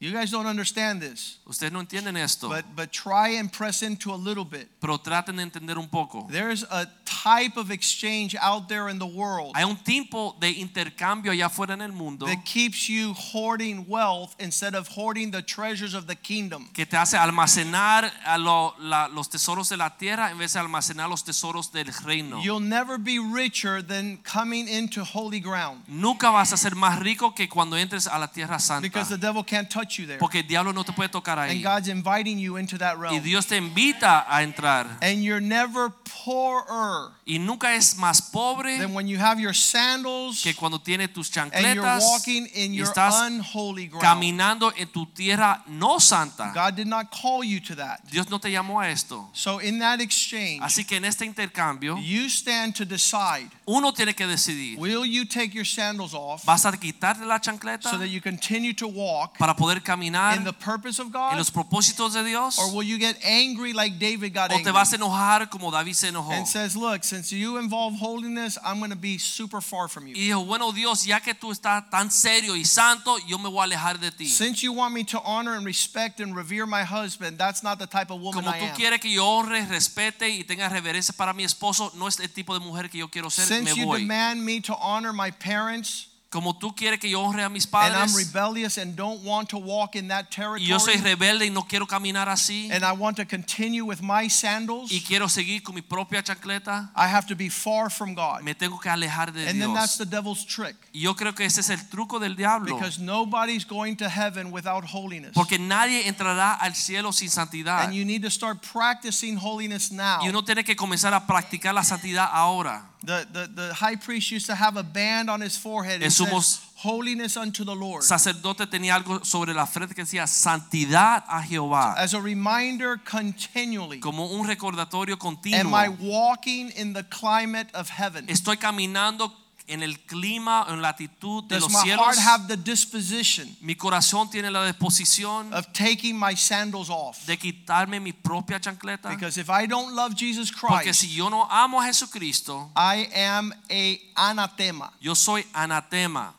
You 0.03 0.11
guys 0.13 0.33
don't 0.33 0.47
understand 0.49 1.01
this, 1.01 1.39
Ustedes 1.47 1.71
no 1.71 1.79
entienden 1.81 2.17
esto, 2.17 2.49
but 2.49 2.65
but 2.75 2.91
try 2.91 3.39
and 3.39 3.53
press 3.53 3.83
into 3.83 4.13
a 4.13 4.17
little 4.19 4.45
bit. 4.45 4.69
pero 4.81 4.99
traten 4.99 5.37
de 5.37 5.43
entender 5.45 5.79
un 5.79 5.87
poco. 5.89 6.27
There's 6.29 6.65
a 6.65 6.87
type 7.05 7.57
of 7.57 7.71
exchange 7.71 8.35
out 8.41 8.69
there 8.69 8.89
in 8.89 8.99
the 8.99 9.07
world 9.07 9.53
Hay 9.55 9.63
un 9.63 9.77
tipo 9.77 10.35
de 10.41 10.51
intercambio 10.51 11.31
allá 11.31 11.47
afuera 11.47 11.75
en 11.75 11.83
el 11.83 11.93
mundo 11.93 12.27
that 12.27 12.45
keeps 12.45 12.89
you 12.89 13.13
hoarding 13.15 13.87
wealth 13.89 14.35
instead 14.41 14.75
of 14.75 14.89
hoarding 14.89 15.31
the 15.31 15.41
treasures 15.41 15.95
of 15.95 16.09
the 16.09 16.17
kingdom. 16.17 16.69
que 16.75 16.85
te 16.85 16.97
hace 16.97 17.17
almacenar 17.17 18.11
a 18.27 18.39
lo- 18.39 18.75
la- 18.81 19.07
los 19.07 19.29
tesoros 19.29 19.69
de 19.69 19.77
la 19.77 19.91
tierra 19.97 20.33
en 20.33 20.39
vez 20.39 20.55
de 20.55 20.59
almacenar 20.59 21.09
los 21.09 21.23
tesoros 21.23 21.71
del 21.71 21.87
reino. 22.05 22.43
You'll 22.43 22.59
never 22.59 22.99
be 22.99 23.21
richer 23.21 23.81
than 23.83 24.17
coming 24.25 24.67
into 24.67 25.05
holy 25.05 25.39
ground 25.39 25.83
Nunca 25.87 26.31
vas 26.31 26.53
a 26.53 26.57
ser 26.57 26.75
más 26.75 26.99
rico 26.99 27.35
que 27.37 27.49
cuando 27.49 27.77
entres 27.77 28.09
a 28.09 28.19
la 28.19 28.27
tierra 28.27 28.59
santa. 28.59 28.83
because 28.83 29.09
the 29.09 29.17
devil 29.19 29.45
can't 29.45 29.71
touch 29.71 29.92
you 29.99 30.07
there. 30.07 30.19
Porque 30.19 30.41
el 30.41 30.47
diablo 30.47 30.73
no 30.73 30.85
te 30.85 30.93
puede 30.93 31.09
tocar 31.09 31.39
And 31.39 31.51
ahí. 31.51 31.63
God's 31.63 31.89
inviting 31.89 32.39
you 32.39 32.57
into 32.57 32.79
that 32.79 32.97
Y 32.97 33.01
realm. 33.03 33.23
Dios 33.23 33.47
te 33.47 33.57
invita 33.57 34.25
a 34.29 34.43
entrar. 34.43 34.87
And 35.01 35.23
you're 35.23 35.41
never 35.41 35.91
poorer 36.25 37.13
Y 37.25 37.39
nunca 37.39 37.75
es 37.75 37.97
más 37.97 38.21
pobre 38.21 38.79
than 38.79 38.95
when 38.95 39.07
you 39.07 39.19
have 39.19 39.41
your 39.41 39.55
sandals 39.55 40.43
que 40.43 40.55
cuando 40.55 40.79
tienes 40.81 41.13
tus 41.13 41.31
and 41.37 41.53
you're 41.53 41.83
chancletas 41.83 42.03
walking 42.03 42.47
in 42.55 42.73
y 42.73 42.79
your 42.79 42.89
estás 42.89 43.15
unholy 43.27 43.87
ground. 43.87 44.03
caminando 44.03 44.73
en 44.77 44.89
tu 44.89 45.07
tierra 45.07 45.63
no 45.69 45.99
santa. 46.01 46.53
God 46.55 46.75
did 46.75 46.87
not 46.87 47.11
call 47.11 47.45
you 47.45 47.61
to 47.61 47.75
that. 47.77 48.01
Dios 48.11 48.29
no 48.29 48.39
te 48.39 48.51
llamó 48.51 48.81
a 48.81 48.91
esto. 48.91 49.29
So 49.33 49.61
in 49.61 49.79
that 49.79 50.01
exchange, 50.01 50.63
Así 50.63 50.85
que 50.85 50.97
en 50.97 51.05
este 51.05 51.25
intercambio, 51.25 51.97
you 51.99 52.29
stand 52.29 52.75
to 52.75 52.85
decide, 52.85 53.49
uno 53.67 53.93
tiene 53.93 54.15
que 54.15 54.27
decidir. 54.27 54.79
will 54.79 55.05
you 55.05 55.25
take 55.25 55.55
your 55.55 55.67
sandals 55.67 56.15
off 56.15 56.45
¿Vas 56.45 56.65
a 56.67 56.73
quitarte 56.73 57.25
la 57.25 57.39
chancleta 57.39 57.91
so 57.91 57.99
that 57.99 58.09
you 58.09 58.21
continue 58.21 58.75
to 58.75 58.87
walk 58.89 59.39
para 59.39 59.55
poder 59.55 59.82
caminar 59.83 60.37
in 60.37 60.45
the 60.45 60.53
purpose 60.53 60.99
of 61.01 61.07
en 61.09 61.13
God? 61.13 61.37
los 61.37 61.51
propósitos 61.51 62.15
de 62.15 62.25
Dios? 62.25 62.59
Or 62.59 62.75
will 62.75 62.83
you 62.83 62.99
get 62.99 63.17
angry 63.25 63.73
like 63.73 63.99
David 63.99 64.33
got 64.35 64.51
¿O 64.51 64.55
te 64.55 64.61
angry? 64.61 64.73
vas 64.73 64.93
a 64.93 64.97
enojar 64.97 65.51
como 65.51 65.71
David 65.71 65.95
se 65.95 66.09
enojó? 66.09 66.33
And 66.33 66.47
says, 66.47 66.77
look, 66.77 67.05
since 67.05 67.33
you 67.33 67.59
involve 67.59 67.95
holiness, 67.95 68.59
I'm 68.65 68.79
going 68.79 68.91
to 68.91 68.97
be 68.97 69.19
super 69.19 69.61
far 69.61 69.89
from 69.89 70.07
you. 70.07 70.15
Y 70.15 70.29
dijo, 70.29 70.45
bueno 70.47 70.73
Dios, 70.73 71.05
ya 71.05 71.21
que 71.21 71.35
tú 71.35 71.51
estás 71.51 71.89
tan 71.91 72.11
serio 72.11 72.55
y 72.57 72.65
santo, 72.65 73.19
yo 73.27 73.39
me 73.39 73.49
voy 73.49 73.61
a 73.61 73.65
alejar 73.65 73.99
de 73.99 74.11
ti. 74.11 74.27
Since 74.27 74.63
you 74.63 74.73
want 74.73 74.95
me 74.95 75.05
to 75.05 75.21
honor 75.25 75.55
and 75.55 75.67
respect 75.67 76.21
and 76.21 76.35
revere 76.37 76.67
my 76.67 76.85
husband, 76.85 77.39
that's 77.39 77.63
not 77.63 77.79
the 77.79 77.87
type 77.87 78.11
of 78.11 78.21
woman 78.21 78.45
Como 78.45 78.51
I 78.57 78.61
tú 78.61 78.65
am. 78.67 78.77
quieres 78.77 79.01
que 79.01 79.11
yo 79.11 79.27
honre, 79.27 79.67
respete 79.67 80.29
y 80.29 80.45
tenga 80.45 80.69
reverencia 80.69 81.15
para 81.17 81.33
mi 81.33 81.45
esposo, 81.45 81.93
no 81.97 82.07
es 82.09 82.19
el 82.21 82.29
tipo 82.29 82.55
de 82.55 82.61
mujer 82.61 82.89
que 82.89 82.99
yo 82.99 83.09
quiero 83.09 83.31
ser, 83.31 83.49
me 83.63 83.71
Since 83.71 83.77
you 83.81 83.93
demand 83.93 84.45
me 84.45 84.61
to 84.61 84.75
honor 84.75 85.13
my 85.13 85.31
parents, 85.31 86.09
Como 86.33 86.57
tú 86.57 86.75
quieres 86.75 86.99
que 86.99 87.11
yo 87.11 87.21
honre 87.21 87.43
a 87.43 87.51
mis 87.51 87.69
and 87.71 87.95
I'm 87.95 88.17
rebellious 88.17 88.79
and 88.79 88.97
don't 88.97 89.23
want 89.23 89.51
to 89.51 89.59
walk 89.59 89.97
in 89.97 90.09
that 90.09 90.29
y 90.59 90.65
yo 90.65 90.79
soy 90.79 90.95
territory, 90.95 91.15
rebelde 91.15 91.47
y 91.47 91.51
no 91.51 91.65
quiero 91.65 91.87
caminar 91.87 92.31
así 92.31 92.71
and 92.73 92.83
I 92.83 92.93
want 92.93 93.19
to 93.19 93.27
continue 93.27 93.85
with 93.85 94.01
my 94.01 94.31
sandals, 94.31 94.91
y 94.91 95.03
quiero 95.07 95.29
seguir 95.29 95.63
con 95.63 95.75
mi 95.75 95.83
propia 95.83 96.23
chancleta, 96.23 96.91
I 96.97 97.07
have 97.07 97.27
to 97.27 97.37
be 97.37 97.51
far 97.51 97.91
from 97.91 98.15
God. 98.15 98.43
me 98.43 98.55
tengo 98.55 98.81
que 98.81 98.89
alejar 98.89 99.31
de 99.31 99.47
And 99.47 99.61
then 99.61 99.75
that's 99.75 99.99
Dios. 99.99 100.09
the 100.09 100.17
devil's 100.17 100.47
trick 100.47 100.77
Y 100.95 101.01
yo 101.01 101.15
creo 101.15 101.35
que 101.35 101.45
ese 101.45 101.61
es 101.61 101.69
el 101.69 101.87
truco 101.91 102.19
del 102.19 102.35
diablo. 102.35 102.75
because 102.77 102.99
nobody's 102.99 103.67
going 103.67 103.97
to 103.97 104.09
heaven 104.09 104.51
without 104.51 104.85
holiness. 104.85 105.33
Porque 105.35 105.59
nadie 105.59 106.09
entrará 106.09 106.55
al 106.55 106.75
cielo 106.75 107.13
sin 107.13 107.29
santidad. 107.29 107.85
And 107.85 107.93
you 107.93 108.07
need 108.07 108.23
to 108.23 108.31
start 108.31 108.63
practicing 108.63 109.37
holiness 109.37 109.93
now. 109.93 110.21
Y 110.23 110.29
uno 110.31 110.43
tiene 110.43 110.65
que 110.65 110.77
comenzar 110.77 111.13
a 111.13 111.27
practicar 111.27 111.75
la 111.75 111.85
santidad 111.85 112.31
ahora. 112.33 112.92
The, 113.05 113.27
the, 113.33 113.49
the 113.49 113.75
high 113.75 113.97
priest 113.97 114.31
used 114.31 114.47
to 114.47 114.55
have 114.55 114.77
a 114.77 114.85
band 114.85 115.29
on 115.29 115.41
his 115.41 115.57
forehead. 115.57 116.03
El 116.03 116.11
sumo 116.11 116.41
holiness 116.85 117.37
unto 117.37 117.65
the 117.65 117.75
Lord. 117.75 118.03
sacerdote 118.03 118.67
tenía 118.67 118.95
algo 118.95 119.25
sobre 119.25 119.55
la 119.55 119.67
frente 119.67 119.95
que 119.95 120.05
decía 120.05 120.27
santidad 120.27 121.25
a 121.29 121.43
Jehová. 121.43 121.95
As 121.97 122.15
a 122.15 122.21
reminder 122.21 122.99
continually. 122.99 123.99
Como 123.99 124.27
un 124.27 124.47
recordatorio 124.47 125.19
continuo. 125.19 125.61
Am. 125.61 125.75
I 125.75 125.89
walking 125.89 126.71
in 126.77 126.93
the 126.93 127.05
climate 127.05 127.69
of 127.75 127.89
heaven? 127.89 128.27
Estoy 128.29 128.57
caminando 128.57 129.33
en 129.73 129.83
el 129.83 129.99
clima, 130.01 130.67
en 130.69 130.77
la 130.83 130.89
latitud 130.93 131.45
de 131.45 131.57
Does 131.59 131.63
los 131.65 131.73
my 131.73 131.81
cielos. 131.83 132.05
heart 132.05 132.19
have 132.19 132.47
the 132.49 132.57
disposition 132.57 133.49
Mi 133.61 133.75
corazón 133.75 134.31
tiene 134.31 134.51
la 134.51 134.65
disposición 134.67 135.53
of 135.53 135.67
taking 135.73 136.19
my 136.19 136.35
sandals 136.37 136.91
off? 136.91 137.25
de 137.27 137.37
quitarme 137.39 138.01
mi 138.01 138.13
propia 138.13 138.61
chancleta. 138.61 139.09
Because 139.11 139.39
if 139.39 139.49
I 139.49 139.67
don't 139.67 139.95
love 139.95 140.15
Jesus 140.17 140.51
Porque 140.53 140.85
Christ, 140.85 141.01
si 141.01 141.09
yo 141.15 141.29
no 141.31 141.47
amo 141.51 141.81
a 141.81 141.85
Jesucristo, 141.87 142.71
I 142.77 143.09
am 143.15 143.53
a 143.71 143.99
anathema. 144.15 144.93
yo 145.01 145.15
soy 145.15 145.45
anatema. 145.55 146.35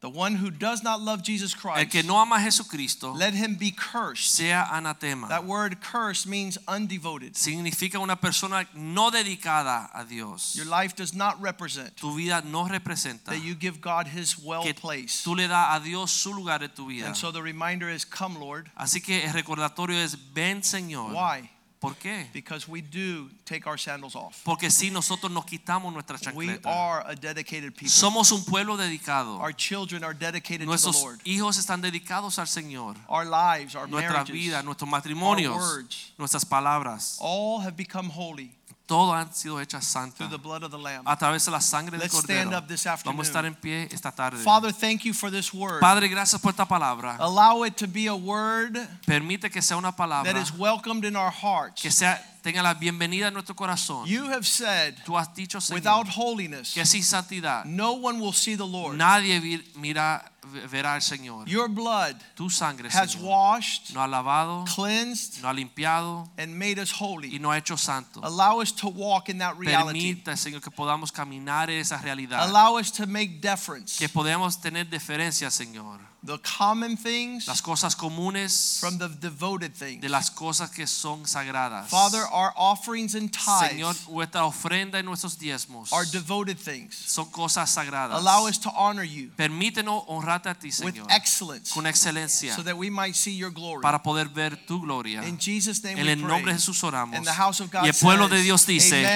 The 0.00 0.08
one 0.08 0.36
who 0.36 0.50
does 0.50 0.82
not 0.82 1.02
love 1.02 1.22
Jesus 1.22 1.54
El 1.54 1.60
Christ, 1.60 1.90
que 1.90 2.02
no 2.02 2.16
ama 2.16 2.36
a 2.36 2.38
Jesucristo, 2.38 3.14
let 3.14 3.34
him 3.34 3.54
be 3.56 3.70
cursed. 3.70 4.34
sea 4.34 4.50
anatema. 4.50 5.28
That 5.28 5.44
word 5.44 5.82
curse 5.82 6.26
means 6.26 6.56
undevoted. 6.66 7.34
Significa 7.36 8.00
una 8.00 8.16
persona 8.16 8.66
no 8.74 9.10
dedicada 9.10 9.90
a 9.94 10.04
Dios. 10.04 10.56
Your 10.56 10.64
life 10.64 10.96
does 10.96 11.12
not 11.12 11.38
represent 11.42 11.94
Tu 11.96 12.10
vida 12.16 12.42
no 12.46 12.66
representa 12.66 13.26
that 13.26 13.44
you 13.44 13.54
give 13.54 13.82
God 13.82 14.06
his 14.06 14.38
well 14.42 14.62
que 14.62 14.72
place. 14.72 15.22
tú 15.22 15.36
le 15.36 15.46
das 15.48 15.76
a 15.76 15.84
Dios 15.84 16.10
su 16.10 16.32
lugar 16.32 16.62
en 16.62 16.70
tu 16.70 16.86
vida. 16.88 17.06
And 17.06 17.14
so 17.14 17.30
the 17.30 17.42
reminder 17.42 17.90
is 17.90 18.06
come, 18.06 18.40
Lord. 18.40 18.70
Así 18.78 19.02
que 19.02 19.22
el 19.22 19.34
recordatorio 19.34 19.98
es 20.02 20.16
ven 20.32 20.62
Señor. 20.62 21.12
Why? 21.12 21.50
¿Por 21.80 21.96
qué? 21.96 22.26
Because 22.34 22.68
we 22.68 22.82
do 22.82 23.30
take 23.46 23.66
our 23.66 23.78
sandals 23.78 24.14
off. 24.14 24.42
Porque 24.44 24.70
si 24.70 24.90
nosotros 24.90 25.32
nos 25.32 25.46
quitamos 25.46 25.94
nuestras 25.94 26.20
nuestra 26.22 26.32
We 26.34 26.60
are 26.64 27.02
a 27.06 27.14
dedicated 27.16 27.72
people. 27.74 27.88
somos 27.88 28.32
un 28.32 28.44
pueblo 28.44 28.76
dedicado. 28.76 29.40
Our 29.40 29.54
children 29.54 30.04
are 30.04 30.12
dedicated 30.12 30.58
to 30.60 30.64
the 30.64 30.66
Nuestros 30.66 31.02
Lord. 31.02 31.20
hijos 31.24 31.56
están 31.56 31.80
dedicados 31.80 32.38
al 32.38 32.46
Señor. 32.46 32.96
Our 33.08 33.24
lives, 33.24 33.74
our 33.74 33.88
Nuestra 33.88 34.12
marriages, 34.24 34.34
vida, 34.34 34.62
nuestros 34.62 34.92
our 34.92 35.56
words, 35.56 36.12
nuestras 36.18 36.44
palabras, 36.44 37.16
all 37.18 37.60
have 37.60 37.78
become 37.78 38.10
holy 38.10 38.52
todo 38.90 39.14
han 39.14 39.32
sido 39.32 39.60
hechas 39.60 39.84
through 39.84 40.02
santas 40.02 40.30
the 40.30 40.36
blood 40.36 40.64
of 40.64 40.72
the 40.72 40.76
Lamb. 40.78 41.06
a 41.06 41.16
través 41.16 41.44
de 41.44 41.50
la 41.52 41.60
sangre 41.60 41.92
del 41.96 42.00
Let's 42.08 42.18
stand 42.18 42.50
cordero. 42.50 42.58
up 42.58 42.66
this 42.66 42.84
Vamos 43.04 43.26
a 43.26 43.30
estar 43.30 43.44
afternoon. 43.46 43.46
en 43.46 43.54
pie 43.54 43.88
esta 43.94 44.10
tarde. 44.10 44.42
Father, 44.42 44.72
thank 44.72 45.02
you 45.04 45.14
for 45.14 45.30
this 45.30 45.54
word. 45.54 45.80
Padre, 45.80 46.08
gracias 46.08 46.40
por 46.42 46.50
esta 46.50 46.66
palabra. 46.66 47.16
Allow 47.20 47.64
it 47.64 47.76
to 47.76 47.86
be 47.86 48.08
a 48.08 48.14
word 48.14 48.76
Permite 49.06 49.48
que 49.48 49.62
sea 49.62 49.76
una 49.76 49.92
palabra 49.94 50.32
is 50.40 50.52
welcomed 50.58 51.04
in 51.04 51.14
our 51.14 51.30
hearts. 51.30 51.80
que 51.82 51.90
sea 51.92 52.20
tenga 52.42 52.62
la 52.62 52.74
bienvenida 52.74 53.28
en 53.28 53.34
nuestro 53.34 53.54
corazón. 53.54 54.06
You 54.06 54.24
have 54.32 54.44
said, 54.46 54.96
Tú 55.04 55.16
has 55.16 55.32
dicho, 55.34 55.58
without 55.72 56.08
holiness, 56.08 56.74
que 56.74 56.84
sin 56.84 57.04
santidad 57.04 57.64
no 57.66 57.92
one 57.92 58.18
will 58.20 58.32
see 58.32 58.56
the 58.56 58.66
Lord. 58.66 58.96
nadie 58.96 59.62
mira 59.76 60.29
verá 60.70 60.94
al 60.94 61.02
Señor. 61.02 61.46
Your 61.46 61.68
blood 61.68 62.16
Tu 62.34 62.48
sangre, 62.50 62.88
has 62.88 63.12
Señor, 63.12 63.24
washed, 63.28 63.94
nos 63.94 64.02
ha 64.02 64.08
lavado, 64.08 64.64
cleansed, 64.74 65.42
nos 65.42 65.50
ha 65.50 65.52
limpiado 65.52 66.28
and 66.38 66.54
made 66.58 66.78
us 66.80 66.90
holy. 66.92 67.28
y 67.34 67.38
nos 67.38 67.52
ha 67.52 67.58
hecho 67.58 67.76
santos. 67.76 68.22
Allow 68.24 68.60
us 68.60 68.72
to 68.72 68.88
walk 68.88 69.28
in 69.28 69.38
that 69.38 69.56
reality. 69.58 70.14
Permita, 70.14 70.36
Señor, 70.36 70.60
que 70.62 70.70
podamos 70.70 71.12
caminar 71.12 71.70
en 71.70 71.80
esa 71.80 71.98
realidad. 71.98 72.40
Allow 72.42 72.78
us 72.78 72.90
to 72.92 73.06
make 73.06 73.40
deference. 73.40 73.98
Que 73.98 74.08
podamos 74.08 74.60
tener 74.60 74.88
deferencia, 74.88 75.50
Señor. 75.50 76.09
The 76.22 76.38
common 76.58 76.98
things 76.98 77.48
Las 77.48 77.62
cosas 77.62 77.96
comunes 77.96 78.76
from 78.78 78.98
the 78.98 79.08
devoted 79.08 79.72
things. 79.74 80.02
de 80.02 80.08
las 80.10 80.28
cosas 80.30 80.70
que 80.70 80.86
son 80.86 81.24
sagradas. 81.26 81.88
Father, 81.88 82.22
our 82.30 82.52
offerings 82.56 83.14
and 83.14 83.30
Señor, 83.32 83.94
tithes 83.94 84.06
nuestra 84.08 84.44
ofrenda 84.44 84.98
y 84.98 85.02
nuestros 85.02 85.38
diezmos 85.38 85.90
are 85.94 86.04
devoted 86.12 86.58
things. 86.58 86.94
son 86.94 87.24
cosas 87.30 87.70
sagradas. 87.70 88.18
Allow 88.18 88.46
us 88.46 88.58
to 88.58 88.70
honor 88.76 89.02
you 89.02 89.30
Permítenos 89.34 90.04
honrarte 90.08 90.50
a 90.50 90.54
ti, 90.54 90.68
with 90.84 90.96
excellence 91.08 91.72
con 91.72 91.86
excelencia 91.86 92.54
so 92.54 92.62
that 92.62 92.76
we 92.76 92.90
might 92.90 93.14
see 93.16 93.34
your 93.34 93.50
glory. 93.50 93.80
para 93.80 94.02
poder 94.02 94.28
ver 94.28 94.56
tu 94.66 94.78
gloria. 94.82 95.22
In 95.24 95.38
Jesus' 95.38 95.82
name 95.82 95.98
En 95.98 96.04
we 96.04 96.12
el 96.12 96.18
nombre 96.18 96.42
pray. 96.42 96.52
de 96.52 96.58
Jesús 96.60 96.84
oramos. 96.84 97.16
And 97.16 97.24
the 97.26 97.32
house 97.32 97.60
of 97.60 97.70
God 97.70 97.84
Y 97.84 97.88
el 97.88 97.94
pueblo 97.94 98.28
says, 98.28 98.36
de 98.38 98.42
Dios 98.42 98.66
dice, 98.66 99.06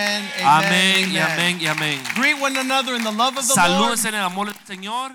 amén 0.43 1.13
y 1.13 1.19
amen. 1.19 1.61
y 1.61 1.67
amén. 1.67 2.01
Greet 2.15 2.41
one 2.41 2.57
another 2.57 2.95
in 2.95 3.05
the 3.05 3.13
love 3.13 3.37
of 3.37 3.47
the 3.47 3.55
Lord. 3.69 3.99
En 4.07 4.15
el 4.15 4.25
amor 4.25 4.47
del 4.47 4.55
Señor. 4.67 5.15